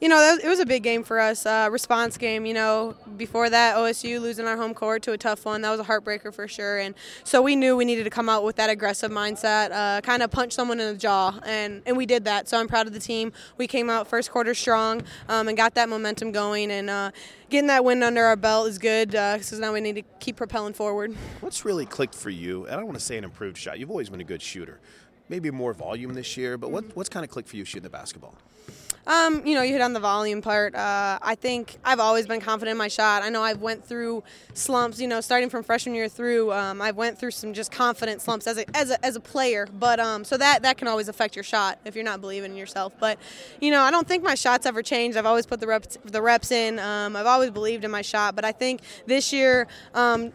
You 0.00 0.08
know, 0.08 0.38
it 0.40 0.46
was 0.46 0.60
a 0.60 0.66
big 0.66 0.84
game 0.84 1.02
for 1.02 1.18
us. 1.18 1.44
Uh, 1.44 1.68
response 1.72 2.16
game. 2.18 2.46
You 2.46 2.54
know, 2.54 2.94
before 3.16 3.50
that, 3.50 3.74
OSU 3.74 4.20
losing 4.20 4.46
our 4.46 4.56
home 4.56 4.72
court 4.72 5.02
to 5.02 5.12
a 5.12 5.18
tough 5.18 5.44
one. 5.44 5.60
That 5.62 5.72
was 5.72 5.80
a 5.80 5.84
heartbreaker 5.84 6.32
for 6.32 6.46
sure. 6.46 6.78
And 6.78 6.94
so 7.24 7.42
we 7.42 7.56
knew 7.56 7.76
we 7.76 7.84
needed 7.84 8.04
to 8.04 8.10
come 8.10 8.28
out 8.28 8.44
with 8.44 8.54
that 8.56 8.70
aggressive 8.70 9.10
mindset, 9.10 9.72
uh, 9.72 10.00
kind 10.02 10.22
of 10.22 10.30
punch 10.30 10.52
someone 10.52 10.78
in 10.78 10.92
the 10.92 10.98
jaw, 10.98 11.40
and 11.44 11.82
and 11.84 11.96
we 11.96 12.06
did 12.06 12.26
that. 12.26 12.48
So 12.48 12.60
I'm 12.60 12.68
proud 12.68 12.86
of 12.86 12.92
the 12.92 13.00
team. 13.00 13.32
We 13.56 13.66
came 13.66 13.90
out 13.90 14.06
first 14.06 14.30
quarter 14.30 14.54
strong 14.54 15.02
um, 15.28 15.48
and 15.48 15.56
got 15.56 15.74
that 15.74 15.88
momentum 15.88 16.30
going. 16.30 16.70
And 16.70 16.88
uh, 16.88 17.10
getting 17.50 17.66
that 17.66 17.84
win 17.84 18.00
under 18.04 18.24
our 18.24 18.36
belt 18.36 18.68
is 18.68 18.78
good 18.78 19.10
because 19.10 19.52
uh, 19.52 19.58
now 19.58 19.72
we 19.72 19.80
need 19.80 19.96
to 19.96 20.02
keep 20.20 20.36
propelling 20.36 20.74
forward. 20.74 21.16
What's 21.40 21.64
really 21.64 21.86
clicked 21.86 22.14
for 22.14 22.30
you? 22.30 22.66
And 22.66 22.74
I 22.74 22.76
don't 22.76 22.86
want 22.86 23.00
to 23.00 23.04
say 23.04 23.18
an 23.18 23.24
improved 23.24 23.58
shot. 23.58 23.80
You've 23.80 23.90
always 23.90 24.10
been 24.10 24.20
a 24.20 24.24
good 24.24 24.42
shooter. 24.42 24.78
Maybe 25.28 25.50
more 25.50 25.74
volume 25.74 26.14
this 26.14 26.36
year, 26.36 26.56
but 26.56 26.70
what, 26.70 26.84
what's 26.96 27.08
kind 27.08 27.24
of 27.24 27.30
clicked 27.30 27.48
for 27.48 27.56
you 27.56 27.64
shooting 27.64 27.82
the 27.82 27.90
basketball? 27.90 28.34
Um, 29.08 29.46
you 29.46 29.54
know, 29.54 29.62
you 29.62 29.72
hit 29.72 29.80
on 29.80 29.94
the 29.94 30.00
volume 30.00 30.42
part. 30.42 30.74
Uh, 30.74 31.18
I 31.22 31.34
think 31.34 31.78
I've 31.82 31.98
always 31.98 32.26
been 32.26 32.42
confident 32.42 32.72
in 32.72 32.76
my 32.76 32.88
shot. 32.88 33.22
I 33.22 33.30
know 33.30 33.42
I've 33.42 33.62
went 33.62 33.82
through 33.82 34.22
slumps. 34.52 35.00
You 35.00 35.08
know, 35.08 35.22
starting 35.22 35.48
from 35.48 35.62
freshman 35.62 35.94
year 35.94 36.10
through, 36.10 36.52
um, 36.52 36.82
I've 36.82 36.96
went 36.96 37.18
through 37.18 37.30
some 37.30 37.54
just 37.54 37.72
confident 37.72 38.20
slumps 38.20 38.46
as 38.46 38.58
a 38.58 38.76
as 38.76 38.90
a, 38.90 39.02
as 39.02 39.16
a 39.16 39.20
player. 39.20 39.66
But 39.78 39.98
um, 39.98 40.24
so 40.24 40.36
that 40.36 40.60
that 40.62 40.76
can 40.76 40.88
always 40.88 41.08
affect 41.08 41.36
your 41.36 41.42
shot 41.42 41.78
if 41.86 41.94
you're 41.94 42.04
not 42.04 42.20
believing 42.20 42.50
in 42.50 42.56
yourself. 42.58 42.92
But 43.00 43.18
you 43.62 43.70
know, 43.70 43.80
I 43.80 43.90
don't 43.90 44.06
think 44.06 44.22
my 44.22 44.34
shots 44.34 44.66
ever 44.66 44.82
changed. 44.82 45.16
I've 45.16 45.24
always 45.24 45.46
put 45.46 45.60
the 45.60 45.66
reps 45.66 45.96
the 46.04 46.20
reps 46.20 46.50
in. 46.50 46.78
Um, 46.78 47.16
I've 47.16 47.26
always 47.26 47.50
believed 47.50 47.84
in 47.84 47.90
my 47.90 48.02
shot. 48.02 48.36
But 48.36 48.44
I 48.44 48.52
think 48.52 48.82
this 49.06 49.32
year. 49.32 49.68
Um, 49.94 50.32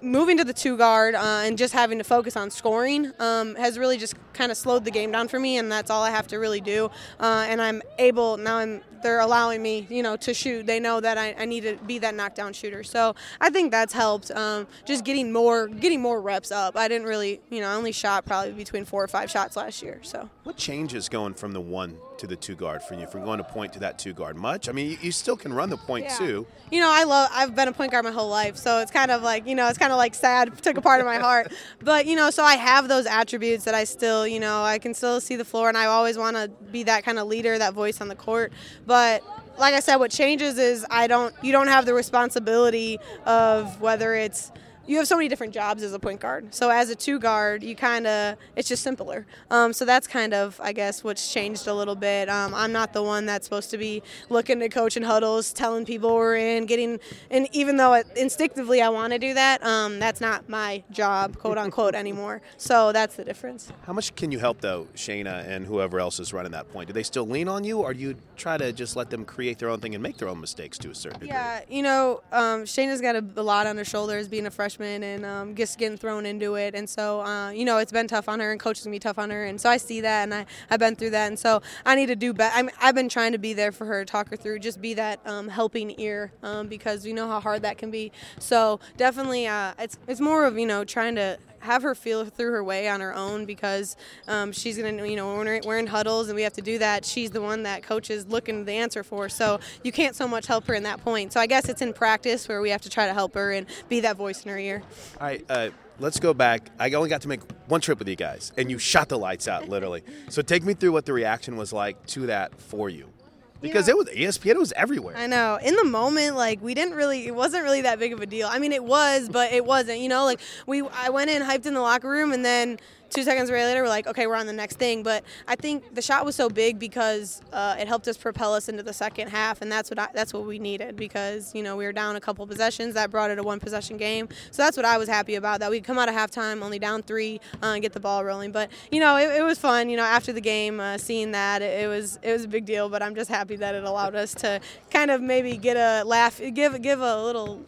moving 0.00 0.36
to 0.38 0.44
the 0.44 0.52
two 0.52 0.76
guard 0.76 1.14
uh, 1.14 1.42
and 1.44 1.56
just 1.58 1.72
having 1.72 1.98
to 1.98 2.04
focus 2.04 2.36
on 2.36 2.50
scoring 2.50 3.12
um, 3.18 3.54
has 3.56 3.78
really 3.78 3.96
just 3.96 4.14
kind 4.32 4.52
of 4.52 4.58
slowed 4.58 4.84
the 4.84 4.90
game 4.90 5.10
down 5.10 5.28
for 5.28 5.38
me, 5.38 5.58
and 5.58 5.70
that's 5.70 5.90
all 5.90 6.02
I 6.02 6.10
have 6.10 6.26
to 6.28 6.38
really 6.38 6.60
do. 6.60 6.90
Uh, 7.18 7.46
and 7.48 7.60
I'm 7.60 7.82
able 7.98 8.36
now. 8.36 8.58
I'm 8.58 8.82
they're 9.02 9.20
allowing 9.20 9.62
me, 9.62 9.86
you 9.88 10.02
know, 10.02 10.16
to 10.16 10.34
shoot. 10.34 10.66
They 10.66 10.80
know 10.80 11.00
that 11.00 11.16
I, 11.16 11.34
I 11.38 11.44
need 11.44 11.62
to 11.62 11.76
be 11.86 11.98
that 12.00 12.14
knockdown 12.14 12.52
shooter. 12.52 12.82
So 12.82 13.14
I 13.40 13.50
think 13.50 13.70
that's 13.70 13.92
helped. 13.92 14.30
Um, 14.32 14.66
just 14.84 15.04
getting 15.04 15.32
more 15.32 15.68
getting 15.68 16.00
more 16.00 16.20
reps 16.20 16.50
up. 16.50 16.76
I 16.76 16.88
didn't 16.88 17.06
really, 17.06 17.40
you 17.50 17.60
know, 17.60 17.68
I 17.68 17.74
only 17.74 17.92
shot 17.92 18.24
probably 18.24 18.52
between 18.52 18.84
four 18.84 19.04
or 19.04 19.08
five 19.08 19.30
shots 19.30 19.56
last 19.56 19.82
year. 19.82 20.00
So 20.02 20.28
what 20.44 20.56
changes 20.56 21.08
going 21.08 21.34
from 21.34 21.52
the 21.52 21.60
one 21.60 21.98
to 22.18 22.26
the 22.26 22.36
two 22.36 22.54
guard 22.54 22.82
for 22.82 22.94
you 22.94 23.06
from 23.06 23.24
going 23.24 23.38
to 23.38 23.44
point 23.44 23.72
to 23.74 23.78
that 23.80 23.98
two 23.98 24.12
guard 24.12 24.36
much? 24.36 24.68
I 24.68 24.72
mean, 24.72 24.90
you, 24.90 24.98
you 25.00 25.12
still 25.12 25.36
can 25.36 25.52
run 25.52 25.70
the 25.70 25.76
point 25.76 26.06
Yeah. 26.06 26.18
too. 26.18 26.46
You 26.70 26.80
know, 26.80 26.90
I 26.90 27.04
love. 27.04 27.30
I've 27.32 27.54
been 27.54 27.68
a 27.68 27.72
point 27.72 27.92
guard 27.92 28.04
my 28.04 28.10
whole 28.10 28.28
life, 28.28 28.56
so 28.56 28.80
it's 28.80 28.90
kind 28.90 29.10
of 29.10 29.22
like 29.22 29.46
you 29.46 29.54
know, 29.54 29.68
it's 29.68 29.78
kind 29.78 29.92
of 29.92 29.98
like 29.98 30.14
sad. 30.14 30.56
Took 30.62 30.76
a 30.76 30.82
part 30.82 31.00
of 31.00 31.06
my 31.06 31.18
heart, 31.18 31.52
but 31.80 32.06
you 32.06 32.16
know, 32.16 32.30
so 32.30 32.42
I 32.42 32.54
have 32.56 32.88
those 32.88 33.06
attributes 33.06 33.64
that 33.64 33.74
I 33.74 33.84
still, 33.84 34.26
you 34.26 34.40
know, 34.40 34.62
I 34.64 34.78
can 34.78 34.92
still 34.94 35.20
see 35.20 35.36
the 35.36 35.44
floor, 35.44 35.68
and 35.68 35.78
I 35.78 35.86
always 35.86 36.18
want 36.18 36.36
to 36.36 36.48
be 36.72 36.82
that 36.84 37.04
kind 37.04 37.18
of 37.18 37.28
leader, 37.28 37.56
that 37.58 37.74
voice 37.74 38.00
on 38.00 38.08
the 38.08 38.16
court. 38.16 38.52
But 38.86 39.22
like 39.58 39.74
I 39.74 39.80
said, 39.80 39.96
what 39.96 40.10
changes 40.10 40.58
is 40.58 40.84
I 40.90 41.06
don't. 41.06 41.34
You 41.42 41.52
don't 41.52 41.68
have 41.68 41.86
the 41.86 41.94
responsibility 41.94 42.98
of 43.24 43.80
whether 43.80 44.14
it's 44.14 44.50
you 44.86 44.96
have 44.98 45.06
so 45.06 45.16
many 45.16 45.28
different 45.28 45.52
jobs 45.52 45.82
as 45.82 45.92
a 45.92 45.98
point 45.98 46.20
guard. 46.20 46.54
So 46.54 46.70
as 46.70 46.90
a 46.90 46.94
two 46.94 47.18
guard, 47.18 47.62
you 47.62 47.74
kind 47.74 48.06
of 48.06 48.36
it's 48.54 48.68
just 48.68 48.82
simpler. 48.82 49.26
Um, 49.50 49.72
so 49.72 49.84
that's 49.84 50.06
kind 50.06 50.34
of 50.34 50.60
I 50.62 50.72
guess 50.72 51.02
what's 51.02 51.32
changed 51.32 51.66
a 51.66 51.74
little 51.74 51.94
bit. 51.94 52.28
Um, 52.28 52.54
I'm 52.54 52.72
not 52.72 52.92
the 52.92 53.02
one 53.02 53.26
that's 53.26 53.46
supposed 53.46 53.70
to 53.70 53.78
be 53.78 54.02
looking 54.28 54.60
to 54.60 54.68
coach 54.68 54.96
in 54.96 55.02
huddles, 55.02 55.52
telling 55.52 55.84
people 55.84 56.14
we're 56.14 56.36
in, 56.36 56.66
getting 56.66 57.00
and 57.30 57.48
even 57.52 57.76
though 57.76 57.94
it, 57.94 58.06
instinctively 58.16 58.80
I 58.82 58.88
want 58.88 59.12
to 59.12 59.18
do 59.18 59.34
that, 59.34 59.62
um, 59.64 59.98
that's 59.98 60.20
not 60.20 60.48
my 60.48 60.82
job, 60.90 61.36
quote 61.38 61.58
unquote, 61.58 61.94
anymore. 62.06 62.42
So 62.56 62.92
that's 62.92 63.16
the 63.16 63.24
difference. 63.24 63.72
How 63.86 63.92
much 63.92 64.14
can 64.14 64.30
you 64.30 64.38
help 64.38 64.60
though, 64.60 64.86
Shaina 64.94 65.46
and 65.46 65.66
whoever 65.66 65.98
else 65.98 66.20
is 66.20 66.32
running 66.32 66.52
that 66.52 66.70
point? 66.70 66.86
Do 66.88 66.92
they 66.92 67.02
still 67.02 67.26
lean 67.26 67.48
on 67.48 67.64
you, 67.64 67.80
or 67.80 67.92
do 67.92 68.00
you 68.00 68.16
try 68.36 68.56
to 68.56 68.72
just 68.72 68.96
let 68.96 69.10
them 69.10 69.24
create 69.24 69.58
their 69.58 69.68
own 69.68 69.80
thing 69.80 69.94
and 69.94 70.02
make 70.02 70.16
their 70.18 70.28
own 70.28 70.40
mistakes 70.40 70.78
to 70.78 70.90
a 70.90 70.94
certain 70.94 71.20
degree? 71.20 71.34
Yeah, 71.34 71.60
you 71.68 71.82
know, 71.82 72.22
um, 72.32 72.64
Shaina's 72.64 73.00
got 73.00 73.16
a, 73.16 73.24
a 73.36 73.42
lot 73.42 73.66
on 73.66 73.76
her 73.76 73.84
shoulders 73.84 74.28
being 74.28 74.46
a 74.46 74.50
freshman 74.50 74.75
and 74.84 75.24
um, 75.24 75.54
just 75.54 75.78
getting 75.78 75.96
thrown 75.96 76.26
into 76.26 76.54
it. 76.54 76.74
And 76.74 76.88
so, 76.88 77.20
uh, 77.22 77.50
you 77.50 77.64
know, 77.64 77.78
it's 77.78 77.92
been 77.92 78.08
tough 78.08 78.28
on 78.28 78.40
her 78.40 78.50
and 78.50 78.60
coaches 78.60 78.82
can 78.82 78.92
be 78.92 78.98
tough 78.98 79.18
on 79.18 79.30
her. 79.30 79.44
And 79.44 79.60
so 79.60 79.70
I 79.70 79.76
see 79.76 80.00
that 80.00 80.24
and 80.24 80.34
I, 80.34 80.46
I've 80.70 80.80
been 80.80 80.96
through 80.96 81.10
that. 81.10 81.28
And 81.28 81.38
so 81.38 81.62
I 81.84 81.94
need 81.94 82.06
to 82.06 82.16
do 82.16 82.32
better. 82.32 82.70
I've 82.80 82.94
been 82.94 83.08
trying 83.08 83.32
to 83.32 83.38
be 83.38 83.52
there 83.52 83.72
for 83.72 83.84
her, 83.86 84.04
talk 84.04 84.30
her 84.30 84.36
through, 84.36 84.60
just 84.60 84.80
be 84.80 84.94
that 84.94 85.20
um, 85.24 85.48
helping 85.48 85.98
ear 86.00 86.32
um, 86.42 86.68
because 86.68 87.04
we 87.04 87.12
know 87.12 87.28
how 87.28 87.40
hard 87.40 87.62
that 87.62 87.78
can 87.78 87.90
be. 87.90 88.12
So 88.38 88.80
definitely, 88.96 89.46
uh, 89.46 89.74
it's, 89.78 89.98
it's 90.06 90.20
more 90.20 90.44
of, 90.44 90.58
you 90.58 90.66
know, 90.66 90.84
trying 90.84 91.14
to 91.16 91.38
have 91.66 91.82
her 91.82 91.94
feel 91.94 92.24
through 92.24 92.52
her 92.52 92.64
way 92.64 92.88
on 92.88 93.00
her 93.00 93.14
own 93.14 93.44
because 93.44 93.96
um, 94.28 94.52
she's 94.52 94.78
gonna, 94.78 95.06
you 95.06 95.16
know, 95.16 95.36
when 95.36 95.60
we're, 95.64 95.78
in 95.78 95.86
huddles 95.86 96.28
and 96.28 96.36
we 96.36 96.42
have 96.42 96.54
to 96.54 96.62
do 96.62 96.78
that, 96.78 97.04
she's 97.04 97.30
the 97.30 97.42
one 97.42 97.64
that 97.64 97.82
coach 97.82 98.08
is 98.08 98.26
looking 98.28 98.64
the 98.64 98.72
answer 98.72 99.04
for. 99.04 99.28
So 99.28 99.60
you 99.82 99.92
can't 99.92 100.16
so 100.16 100.26
much 100.26 100.46
help 100.46 100.66
her 100.66 100.74
in 100.74 100.84
that 100.84 101.02
point. 101.04 101.32
So 101.32 101.40
I 101.40 101.46
guess 101.46 101.68
it's 101.68 101.82
in 101.82 101.92
practice 101.92 102.48
where 102.48 102.62
we 102.62 102.70
have 102.70 102.80
to 102.82 102.90
try 102.90 103.06
to 103.06 103.12
help 103.12 103.34
her 103.34 103.52
and 103.52 103.66
be 103.88 104.00
that 104.00 104.16
voice 104.16 104.42
in 104.42 104.50
her 104.50 104.58
ear. 104.58 104.82
All 105.20 105.26
right, 105.26 105.44
uh, 105.50 105.68
let's 105.98 106.18
go 106.18 106.32
back. 106.32 106.70
I 106.78 106.90
only 106.92 107.10
got 107.10 107.22
to 107.22 107.28
make 107.28 107.40
one 107.66 107.80
trip 107.80 107.98
with 107.98 108.08
you 108.08 108.16
guys, 108.16 108.52
and 108.56 108.70
you 108.70 108.78
shot 108.78 109.08
the 109.08 109.18
lights 109.18 109.48
out, 109.48 109.68
literally. 109.68 110.02
so 110.30 110.40
take 110.42 110.64
me 110.64 110.74
through 110.74 110.92
what 110.92 111.04
the 111.04 111.12
reaction 111.12 111.56
was 111.56 111.72
like 111.72 112.06
to 112.06 112.26
that 112.26 112.58
for 112.60 112.88
you. 112.88 113.10
Because 113.60 113.88
it 113.88 113.96
was 113.96 114.08
ESPN, 114.08 114.50
it 114.52 114.58
was 114.58 114.72
everywhere. 114.72 115.16
I 115.16 115.26
know. 115.26 115.58
In 115.62 115.76
the 115.76 115.84
moment, 115.84 116.36
like 116.36 116.62
we 116.62 116.74
didn't 116.74 116.94
really, 116.94 117.26
it 117.26 117.34
wasn't 117.34 117.64
really 117.64 117.82
that 117.82 117.98
big 117.98 118.12
of 118.12 118.20
a 118.20 118.26
deal. 118.26 118.48
I 118.50 118.58
mean, 118.58 118.72
it 118.72 118.84
was, 118.84 119.28
but 119.28 119.52
it 119.52 119.64
wasn't. 119.64 120.00
You 120.00 120.08
know, 120.08 120.24
like 120.24 120.40
we, 120.66 120.82
I 120.92 121.10
went 121.10 121.30
in, 121.30 121.42
hyped 121.42 121.66
in 121.66 121.74
the 121.74 121.80
locker 121.80 122.08
room, 122.08 122.32
and 122.32 122.44
then 122.44 122.78
two 123.16 123.22
seconds 123.22 123.50
later, 123.50 123.82
we're 123.82 123.88
like, 123.88 124.06
okay, 124.06 124.26
we're 124.26 124.36
on 124.36 124.46
the 124.46 124.52
next 124.52 124.76
thing. 124.76 125.02
But 125.02 125.24
I 125.48 125.56
think 125.56 125.94
the 125.94 126.02
shot 126.02 126.26
was 126.26 126.36
so 126.36 126.50
big 126.50 126.78
because 126.78 127.40
uh, 127.50 127.76
it 127.78 127.88
helped 127.88 128.06
us 128.08 128.16
propel 128.18 128.52
us 128.52 128.68
into 128.68 128.82
the 128.82 128.92
second 128.92 129.28
half, 129.28 129.62
and 129.62 129.72
that's 129.72 129.90
what 129.90 129.98
I, 129.98 130.08
that's 130.12 130.34
what 130.34 130.44
we 130.46 130.58
needed 130.58 130.96
because 130.96 131.54
you 131.54 131.62
know 131.62 131.76
we 131.76 131.86
were 131.86 131.92
down 131.92 132.14
a 132.16 132.20
couple 132.20 132.46
possessions 132.46 132.94
that 132.94 133.10
brought 133.10 133.30
it 133.30 133.38
a 133.38 133.42
one 133.42 133.58
possession 133.58 133.96
game. 133.96 134.28
So 134.50 134.62
that's 134.62 134.76
what 134.76 134.84
I 134.84 134.98
was 134.98 135.08
happy 135.08 135.34
about 135.36 135.60
that 135.60 135.70
we 135.70 135.80
come 135.80 135.98
out 135.98 136.10
of 136.10 136.14
halftime 136.14 136.62
only 136.62 136.78
down 136.78 137.02
three 137.02 137.40
uh, 137.62 137.68
and 137.68 137.82
get 137.82 137.94
the 137.94 138.00
ball 138.00 138.22
rolling. 138.22 138.52
But 138.52 138.70
you 138.92 139.00
know, 139.00 139.16
it, 139.16 139.38
it 139.38 139.42
was 139.42 139.58
fun. 139.58 139.88
You 139.88 139.96
know, 139.96 140.04
after 140.04 140.32
the 140.34 140.42
game, 140.42 140.78
uh, 140.78 140.98
seeing 140.98 141.32
that 141.32 141.62
it, 141.62 141.84
it 141.84 141.88
was 141.88 142.18
it 142.22 142.32
was 142.32 142.44
a 142.44 142.48
big 142.48 142.66
deal. 142.66 142.90
But 142.90 143.02
I'm 143.02 143.14
just 143.14 143.30
happy 143.30 143.56
that 143.56 143.74
it 143.74 143.84
allowed 143.84 144.14
us 144.14 144.34
to 144.34 144.60
kind 144.90 145.10
of 145.10 145.22
maybe 145.22 145.56
get 145.56 145.78
a 145.78 146.04
laugh, 146.04 146.38
give 146.52 146.82
give 146.82 147.00
a 147.00 147.24
little 147.24 147.64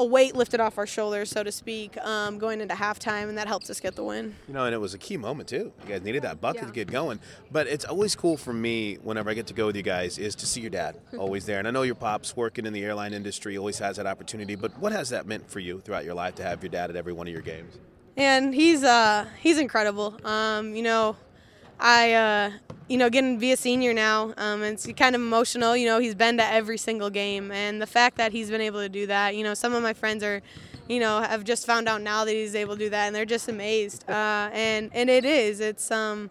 a 0.00 0.04
weight 0.04 0.34
lifted 0.34 0.60
off 0.60 0.78
our 0.78 0.86
shoulders, 0.86 1.30
so 1.30 1.42
to 1.42 1.52
speak, 1.52 1.96
um, 1.98 2.38
going 2.38 2.60
into 2.60 2.74
halftime, 2.74 3.28
and 3.28 3.36
that 3.36 3.46
helps 3.46 3.68
us 3.68 3.80
get 3.80 3.94
the 3.94 4.02
win. 4.02 4.34
You 4.48 4.54
know, 4.54 4.64
and 4.64 4.74
it 4.74 4.78
was 4.78 4.94
a 4.94 4.98
key 4.98 5.16
moment 5.16 5.48
too. 5.48 5.72
You 5.82 5.88
guys 5.88 6.02
needed 6.02 6.22
that 6.22 6.40
bucket 6.40 6.66
to 6.66 6.72
get 6.72 6.90
going. 6.90 7.20
But 7.52 7.66
it's 7.66 7.84
always 7.84 8.16
cool 8.16 8.36
for 8.36 8.52
me 8.52 8.96
whenever 8.96 9.30
I 9.30 9.34
get 9.34 9.46
to 9.48 9.54
go 9.54 9.66
with 9.66 9.76
you 9.76 9.82
guys 9.82 10.18
is 10.18 10.34
to 10.36 10.46
see 10.46 10.60
your 10.62 10.70
dad 10.70 10.98
always 11.18 11.44
there. 11.46 11.58
And 11.58 11.68
I 11.68 11.70
know 11.70 11.82
your 11.82 11.94
pop's 11.94 12.36
working 12.36 12.66
in 12.66 12.72
the 12.72 12.82
airline 12.82 13.12
industry, 13.12 13.56
always 13.58 13.78
has 13.78 13.96
that 13.98 14.06
opportunity. 14.06 14.54
But 14.54 14.76
what 14.78 14.92
has 14.92 15.10
that 15.10 15.26
meant 15.26 15.50
for 15.50 15.60
you 15.60 15.80
throughout 15.80 16.04
your 16.04 16.14
life 16.14 16.34
to 16.36 16.42
have 16.42 16.62
your 16.62 16.70
dad 16.70 16.90
at 16.90 16.96
every 16.96 17.12
one 17.12 17.26
of 17.26 17.32
your 17.32 17.42
games? 17.42 17.78
and 18.16 18.54
he's 18.54 18.82
uh 18.82 19.24
he's 19.40 19.58
incredible. 19.58 20.18
Um, 20.24 20.74
you 20.74 20.82
know, 20.82 21.16
I 21.80 22.12
uh, 22.12 22.50
you 22.88 22.98
know 22.98 23.10
getting 23.10 23.36
to 23.36 23.40
be 23.40 23.52
a 23.52 23.56
senior 23.56 23.92
now, 23.94 24.34
um, 24.36 24.62
it's 24.62 24.86
kind 24.92 25.14
of 25.14 25.20
emotional. 25.20 25.76
You 25.76 25.86
know, 25.86 25.98
he's 25.98 26.14
been 26.14 26.36
to 26.36 26.44
every 26.44 26.78
single 26.78 27.10
game, 27.10 27.50
and 27.50 27.80
the 27.80 27.86
fact 27.86 28.16
that 28.18 28.32
he's 28.32 28.50
been 28.50 28.60
able 28.60 28.80
to 28.80 28.88
do 28.88 29.06
that. 29.06 29.34
You 29.34 29.44
know, 29.44 29.54
some 29.54 29.74
of 29.74 29.82
my 29.82 29.92
friends 29.92 30.22
are. 30.22 30.42
You 30.88 30.98
know, 30.98 31.20
have 31.20 31.44
just 31.44 31.66
found 31.66 31.88
out 31.88 32.02
now 32.02 32.24
that 32.24 32.32
he's 32.32 32.56
able 32.56 32.74
to 32.74 32.78
do 32.80 32.90
that, 32.90 33.06
and 33.06 33.14
they're 33.14 33.24
just 33.24 33.48
amazed. 33.48 34.04
Uh, 34.10 34.50
and 34.52 34.90
and 34.92 35.08
it 35.08 35.24
is. 35.24 35.60
It's 35.60 35.88
um, 35.92 36.30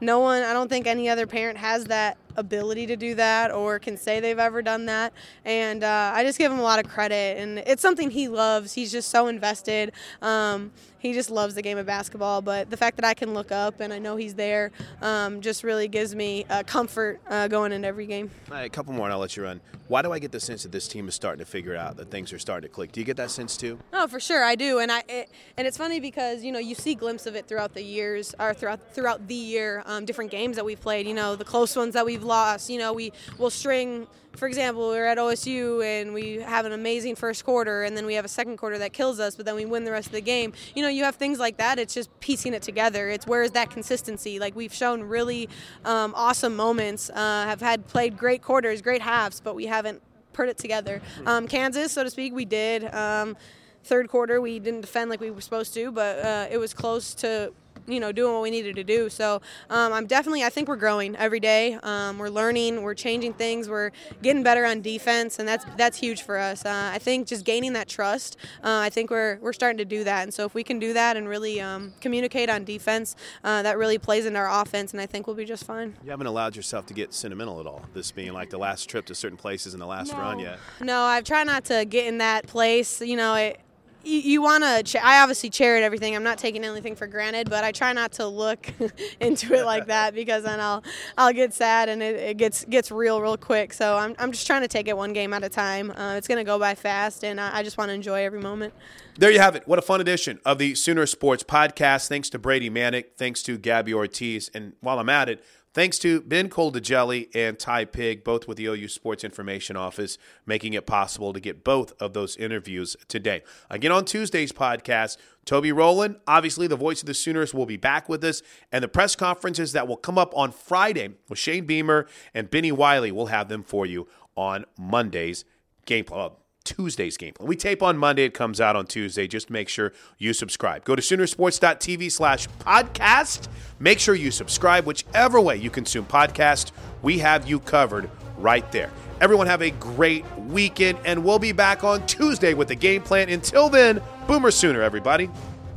no 0.00 0.18
one. 0.18 0.42
I 0.42 0.52
don't 0.52 0.68
think 0.68 0.88
any 0.88 1.08
other 1.08 1.28
parent 1.28 1.58
has 1.58 1.84
that 1.84 2.16
ability 2.40 2.86
to 2.86 2.96
do 2.96 3.14
that 3.14 3.52
or 3.52 3.78
can 3.78 3.96
say 3.96 4.20
they've 4.20 4.38
ever 4.38 4.62
done 4.62 4.86
that. 4.86 5.12
And 5.44 5.84
uh, 5.84 6.12
I 6.14 6.24
just 6.24 6.38
give 6.38 6.50
him 6.50 6.58
a 6.58 6.62
lot 6.62 6.84
of 6.84 6.90
credit. 6.90 7.38
And 7.38 7.58
it's 7.60 7.82
something 7.82 8.10
he 8.10 8.28
loves. 8.28 8.72
He's 8.72 8.90
just 8.90 9.10
so 9.10 9.28
invested. 9.28 9.92
Um, 10.20 10.72
he 10.98 11.14
just 11.14 11.30
loves 11.30 11.54
the 11.54 11.62
game 11.62 11.78
of 11.78 11.86
basketball. 11.86 12.42
But 12.42 12.70
the 12.70 12.76
fact 12.76 12.96
that 12.96 13.04
I 13.04 13.14
can 13.14 13.32
look 13.32 13.52
up 13.52 13.80
and 13.80 13.92
I 13.92 13.98
know 13.98 14.16
he's 14.16 14.34
there 14.34 14.70
um, 15.00 15.40
just 15.40 15.64
really 15.64 15.88
gives 15.88 16.14
me 16.14 16.44
uh, 16.50 16.62
comfort 16.64 17.20
uh, 17.28 17.48
going 17.48 17.72
into 17.72 17.88
every 17.88 18.06
game. 18.06 18.30
All 18.48 18.56
right, 18.56 18.66
a 18.66 18.68
couple 18.68 18.92
more 18.92 19.06
and 19.06 19.12
I'll 19.12 19.20
let 19.20 19.36
you 19.36 19.44
run. 19.44 19.60
Why 19.88 20.02
do 20.02 20.12
I 20.12 20.20
get 20.20 20.30
the 20.30 20.38
sense 20.38 20.62
that 20.62 20.70
this 20.70 20.86
team 20.86 21.08
is 21.08 21.16
starting 21.16 21.44
to 21.44 21.50
figure 21.50 21.74
out, 21.74 21.96
that 21.96 22.10
things 22.10 22.32
are 22.32 22.38
starting 22.38 22.68
to 22.68 22.72
click? 22.72 22.92
Do 22.92 23.00
you 23.00 23.04
get 23.04 23.16
that 23.16 23.30
sense 23.30 23.56
too? 23.56 23.78
No, 23.92 24.06
for 24.06 24.20
sure 24.20 24.44
I 24.44 24.54
do, 24.54 24.78
and 24.78 24.92
I 24.92 25.02
it, 25.08 25.30
and 25.56 25.66
it's 25.66 25.76
funny 25.76 25.98
because 25.98 26.44
you 26.44 26.52
know 26.52 26.60
you 26.60 26.76
see 26.76 26.94
glimpses 26.94 27.26
of 27.26 27.34
it 27.34 27.48
throughout 27.48 27.74
the 27.74 27.82
years 27.82 28.32
or 28.38 28.54
throughout 28.54 28.94
throughout 28.94 29.26
the 29.26 29.34
year, 29.34 29.82
um, 29.86 30.04
different 30.04 30.30
games 30.30 30.54
that 30.56 30.64
we've 30.64 30.80
played. 30.80 31.08
You 31.08 31.14
know, 31.14 31.34
the 31.34 31.44
close 31.44 31.74
ones 31.74 31.94
that 31.94 32.06
we've 32.06 32.22
lost. 32.30 32.70
You 32.70 32.78
know, 32.78 32.92
we 32.94 33.12
will 33.36 33.50
string. 33.50 34.06
For 34.36 34.46
example, 34.46 34.88
we're 34.88 35.06
at 35.06 35.18
OSU 35.18 35.84
and 35.84 36.14
we 36.14 36.36
have 36.36 36.64
an 36.64 36.72
amazing 36.72 37.16
first 37.16 37.44
quarter, 37.44 37.82
and 37.82 37.96
then 37.96 38.06
we 38.06 38.14
have 38.14 38.24
a 38.24 38.28
second 38.28 38.58
quarter 38.58 38.78
that 38.78 38.92
kills 38.92 39.18
us, 39.18 39.34
but 39.34 39.44
then 39.44 39.56
we 39.56 39.66
win 39.66 39.82
the 39.84 39.90
rest 39.90 40.06
of 40.06 40.12
the 40.12 40.20
game. 40.20 40.52
You 40.76 40.82
know, 40.84 40.88
you 40.88 41.02
have 41.02 41.16
things 41.16 41.40
like 41.40 41.56
that. 41.56 41.80
It's 41.80 41.92
just 41.92 42.08
piecing 42.20 42.54
it 42.54 42.62
together. 42.62 43.10
It's 43.10 43.26
where 43.26 43.42
is 43.42 43.50
that 43.50 43.70
consistency? 43.70 44.38
Like 44.38 44.54
we've 44.54 44.72
shown 44.72 45.02
really 45.02 45.48
um, 45.84 46.14
awesome 46.16 46.54
moments, 46.54 47.10
uh, 47.10 47.44
have 47.44 47.60
had 47.60 47.88
played 47.88 48.16
great 48.16 48.40
quarters, 48.40 48.80
great 48.80 49.02
halves, 49.02 49.40
but 49.40 49.56
we 49.56 49.66
haven't 49.66 50.00
put 50.32 50.48
it 50.48 50.58
together. 50.58 51.02
Um, 51.26 51.48
Kansas, 51.48 51.92
so 51.92 52.04
to 52.04 52.10
speak, 52.10 52.32
we 52.32 52.44
did. 52.44 52.84
Um, 52.94 53.36
third 53.84 54.08
quarter, 54.08 54.40
we 54.40 54.58
didn't 54.58 54.82
defend 54.82 55.10
like 55.10 55.20
we 55.20 55.30
were 55.30 55.40
supposed 55.40 55.74
to, 55.74 55.90
but 55.90 56.24
uh, 56.24 56.46
it 56.50 56.58
was 56.58 56.72
close 56.72 57.14
to 57.14 57.52
you 57.86 58.00
know 58.00 58.12
doing 58.12 58.32
what 58.32 58.42
we 58.42 58.50
needed 58.50 58.76
to 58.76 58.84
do. 58.84 59.08
So 59.08 59.40
um, 59.68 59.92
I'm 59.92 60.06
definitely 60.06 60.44
I 60.44 60.50
think 60.50 60.68
we're 60.68 60.76
growing 60.76 61.16
every 61.16 61.40
day. 61.40 61.78
Um, 61.82 62.18
we're 62.18 62.28
learning, 62.28 62.82
we're 62.82 62.94
changing 62.94 63.34
things, 63.34 63.68
we're 63.68 63.90
getting 64.22 64.42
better 64.42 64.64
on 64.64 64.80
defense, 64.80 65.38
and 65.38 65.48
that's 65.48 65.64
that's 65.76 65.98
huge 65.98 66.22
for 66.22 66.38
us. 66.38 66.64
Uh, 66.64 66.90
I 66.92 66.98
think 66.98 67.26
just 67.26 67.44
gaining 67.44 67.72
that 67.74 67.88
trust. 67.88 68.36
Uh, 68.62 68.78
I 68.78 68.90
think 68.90 69.10
we're 69.10 69.38
we're 69.40 69.52
starting 69.52 69.78
to 69.78 69.84
do 69.84 70.04
that, 70.04 70.22
and 70.22 70.34
so 70.34 70.44
if 70.44 70.54
we 70.54 70.64
can 70.64 70.78
do 70.78 70.92
that 70.92 71.16
and 71.16 71.28
really 71.28 71.60
um, 71.60 71.92
communicate 72.00 72.48
on 72.50 72.64
defense, 72.64 73.16
uh, 73.44 73.62
that 73.62 73.78
really 73.78 73.98
plays 73.98 74.26
into 74.26 74.38
our 74.38 74.62
offense, 74.62 74.92
and 74.92 75.00
I 75.00 75.06
think 75.06 75.26
we'll 75.26 75.36
be 75.36 75.44
just 75.44 75.64
fine. 75.64 75.96
You 76.04 76.10
haven't 76.10 76.26
allowed 76.26 76.56
yourself 76.56 76.86
to 76.86 76.94
get 76.94 77.14
sentimental 77.14 77.60
at 77.60 77.66
all, 77.66 77.82
this 77.94 78.10
being 78.10 78.32
like 78.32 78.50
the 78.50 78.58
last 78.58 78.88
trip 78.88 79.06
to 79.06 79.14
certain 79.14 79.36
places 79.38 79.74
and 79.74 79.80
the 79.80 79.86
last 79.86 80.12
run 80.12 80.38
yet. 80.38 80.58
No, 80.80 81.02
I've 81.02 81.24
tried 81.24 81.44
not 81.46 81.64
to 81.66 81.84
get 81.84 82.06
in 82.06 82.18
that 82.18 82.46
place. 82.46 83.00
You 83.00 83.16
know, 83.16 83.34
it, 83.34 83.60
you, 84.04 84.18
you 84.18 84.42
want 84.42 84.64
to. 84.64 84.82
Ch- 84.82 85.02
I 85.02 85.20
obviously 85.20 85.50
cherish 85.50 85.82
everything. 85.82 86.16
I'm 86.16 86.22
not 86.22 86.38
taking 86.38 86.64
anything 86.64 86.94
for 86.94 87.06
granted, 87.06 87.50
but 87.50 87.64
I 87.64 87.72
try 87.72 87.92
not 87.92 88.12
to 88.12 88.26
look 88.26 88.72
into 89.20 89.54
it 89.54 89.64
like 89.64 89.86
that 89.86 90.14
because 90.14 90.44
then 90.44 90.60
I'll 90.60 90.82
I'll 91.18 91.32
get 91.32 91.52
sad 91.54 91.88
and 91.88 92.02
it, 92.02 92.16
it 92.16 92.36
gets 92.36 92.64
gets 92.64 92.90
real 92.90 93.20
real 93.20 93.36
quick. 93.36 93.72
So 93.72 93.96
I'm 93.96 94.14
I'm 94.18 94.32
just 94.32 94.46
trying 94.46 94.62
to 94.62 94.68
take 94.68 94.88
it 94.88 94.96
one 94.96 95.12
game 95.12 95.32
at 95.32 95.44
a 95.44 95.48
time. 95.48 95.90
Uh, 95.90 96.14
it's 96.16 96.28
gonna 96.28 96.44
go 96.44 96.58
by 96.58 96.74
fast, 96.74 97.24
and 97.24 97.40
I, 97.40 97.58
I 97.58 97.62
just 97.62 97.78
want 97.78 97.88
to 97.88 97.94
enjoy 97.94 98.24
every 98.24 98.40
moment. 98.40 98.74
There 99.18 99.30
you 99.30 99.38
have 99.38 99.54
it. 99.54 99.66
What 99.66 99.78
a 99.78 99.82
fun 99.82 100.00
edition 100.00 100.40
of 100.46 100.58
the 100.58 100.74
Sooner 100.74 101.04
Sports 101.04 101.42
Podcast. 101.42 102.08
Thanks 102.08 102.30
to 102.30 102.38
Brady 102.38 102.70
Manek. 102.70 103.16
Thanks 103.18 103.42
to 103.42 103.58
Gabbi 103.58 103.92
Ortiz. 103.92 104.50
And 104.54 104.72
while 104.80 104.98
I'm 104.98 105.10
at 105.10 105.28
it, 105.28 105.44
thanks 105.74 105.98
to 106.00 106.20
Ben 106.22 106.48
Coldagelli 106.48 107.28
and 107.34 107.58
Ty 107.58 107.86
Pig, 107.86 108.24
both 108.24 108.48
with 108.48 108.56
the 108.56 108.66
OU 108.66 108.88
Sports 108.88 109.24
Information 109.24 109.76
Office, 109.76 110.18
making 110.46 110.72
it 110.74 110.86
possible 110.86 111.32
to 111.32 111.40
get 111.40 111.64
both 111.64 111.92
of 112.00 112.12
those 112.12 112.36
interviews 112.36 112.96
today. 113.08 113.42
Again, 113.68 113.92
on 113.92 114.04
Tuesday's 114.04 114.52
podcast, 114.52 115.16
Toby 115.44 115.72
Rowland, 115.72 116.16
obviously 116.26 116.66
the 116.66 116.76
voice 116.76 117.00
of 117.02 117.06
the 117.06 117.14
Sooners, 117.14 117.54
will 117.54 117.66
be 117.66 117.76
back 117.76 118.08
with 118.08 118.22
us. 118.24 118.42
And 118.70 118.84
the 118.84 118.88
press 118.88 119.16
conferences 119.16 119.72
that 119.72 119.88
will 119.88 119.96
come 119.96 120.18
up 120.18 120.36
on 120.36 120.52
Friday 120.52 121.10
with 121.28 121.38
Shane 121.38 121.66
Beamer 121.66 122.06
and 122.34 122.50
Bennie 122.50 122.72
Wylie, 122.72 123.12
we'll 123.12 123.26
have 123.26 123.48
them 123.48 123.62
for 123.62 123.86
you 123.86 124.08
on 124.36 124.64
Monday's 124.78 125.44
game. 125.86 126.04
Uh, 126.12 126.30
Tuesday's 126.64 127.16
game 127.16 127.34
plan. 127.34 127.48
We 127.48 127.56
tape 127.56 127.82
on 127.82 127.96
Monday, 127.96 128.24
it 128.24 128.34
comes 128.34 128.60
out 128.60 128.76
on 128.76 128.86
Tuesday. 128.86 129.26
Just 129.26 129.50
make 129.50 129.68
sure 129.68 129.92
you 130.18 130.32
subscribe. 130.32 130.84
Go 130.84 130.94
to 130.94 131.02
Soonersports.tv 131.02 132.10
slash 132.12 132.48
podcast. 132.60 133.48
Make 133.78 133.98
sure 133.98 134.14
you 134.14 134.30
subscribe, 134.30 134.86
whichever 134.86 135.40
way 135.40 135.56
you 135.56 135.70
consume 135.70 136.04
podcast. 136.06 136.72
We 137.02 137.18
have 137.18 137.48
you 137.48 137.60
covered 137.60 138.10
right 138.38 138.70
there. 138.72 138.90
Everyone 139.20 139.46
have 139.46 139.62
a 139.62 139.70
great 139.70 140.24
weekend, 140.38 140.98
and 141.04 141.24
we'll 141.24 141.38
be 141.38 141.52
back 141.52 141.84
on 141.84 142.06
Tuesday 142.06 142.54
with 142.54 142.68
the 142.68 142.74
game 142.74 143.02
plan. 143.02 143.28
Until 143.28 143.68
then, 143.68 144.00
Boomer 144.26 144.50
Sooner, 144.50 144.82
everybody. 144.82 145.28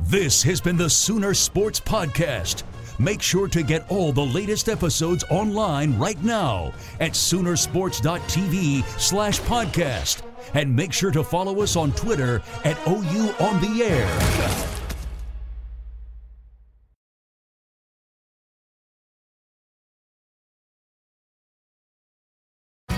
This 0.02 0.42
has 0.42 0.60
been 0.60 0.76
the 0.76 0.90
Sooner 0.90 1.34
Sports 1.34 1.80
Podcast. 1.80 2.62
Make 2.98 3.20
sure 3.22 3.48
to 3.48 3.62
get 3.62 3.90
all 3.90 4.12
the 4.12 4.24
latest 4.24 4.68
episodes 4.68 5.24
online 5.30 5.98
right 5.98 6.22
now 6.22 6.72
at 7.00 7.12
Soonersports.tv 7.12 8.84
slash 9.00 9.40
podcast. 9.40 10.22
And 10.52 10.76
make 10.76 10.92
sure 10.92 11.10
to 11.10 11.24
follow 11.24 11.62
us 11.62 11.76
on 11.76 11.92
Twitter 11.92 12.42
at 12.64 12.78
OU 12.86 13.34
on 13.40 13.60
the 13.60 13.82
air. 13.82 14.74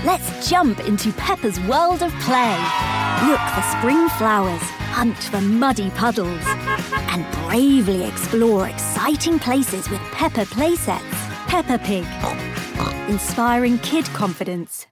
Let's 0.04 0.48
jump 0.48 0.78
into 0.80 1.12
Peppa's 1.14 1.59
world 1.61 2.02
of 2.02 2.12
play. 2.20 2.56
Look 3.26 3.40
for 3.40 3.62
spring 3.76 4.09
flowers, 4.11 4.62
hunt 4.92 5.16
for 5.16 5.40
muddy 5.40 5.90
puddles, 5.90 6.42
and 7.11 7.26
bravely 7.48 8.04
explore 8.04 8.68
exciting 8.68 9.38
places 9.38 9.88
with 9.88 10.00
Peppa 10.12 10.44
playsets. 10.44 11.00
Peppa 11.48 11.78
Pig, 11.78 12.04
inspiring 13.09 13.78
kid 13.78 14.04
confidence. 14.06 14.85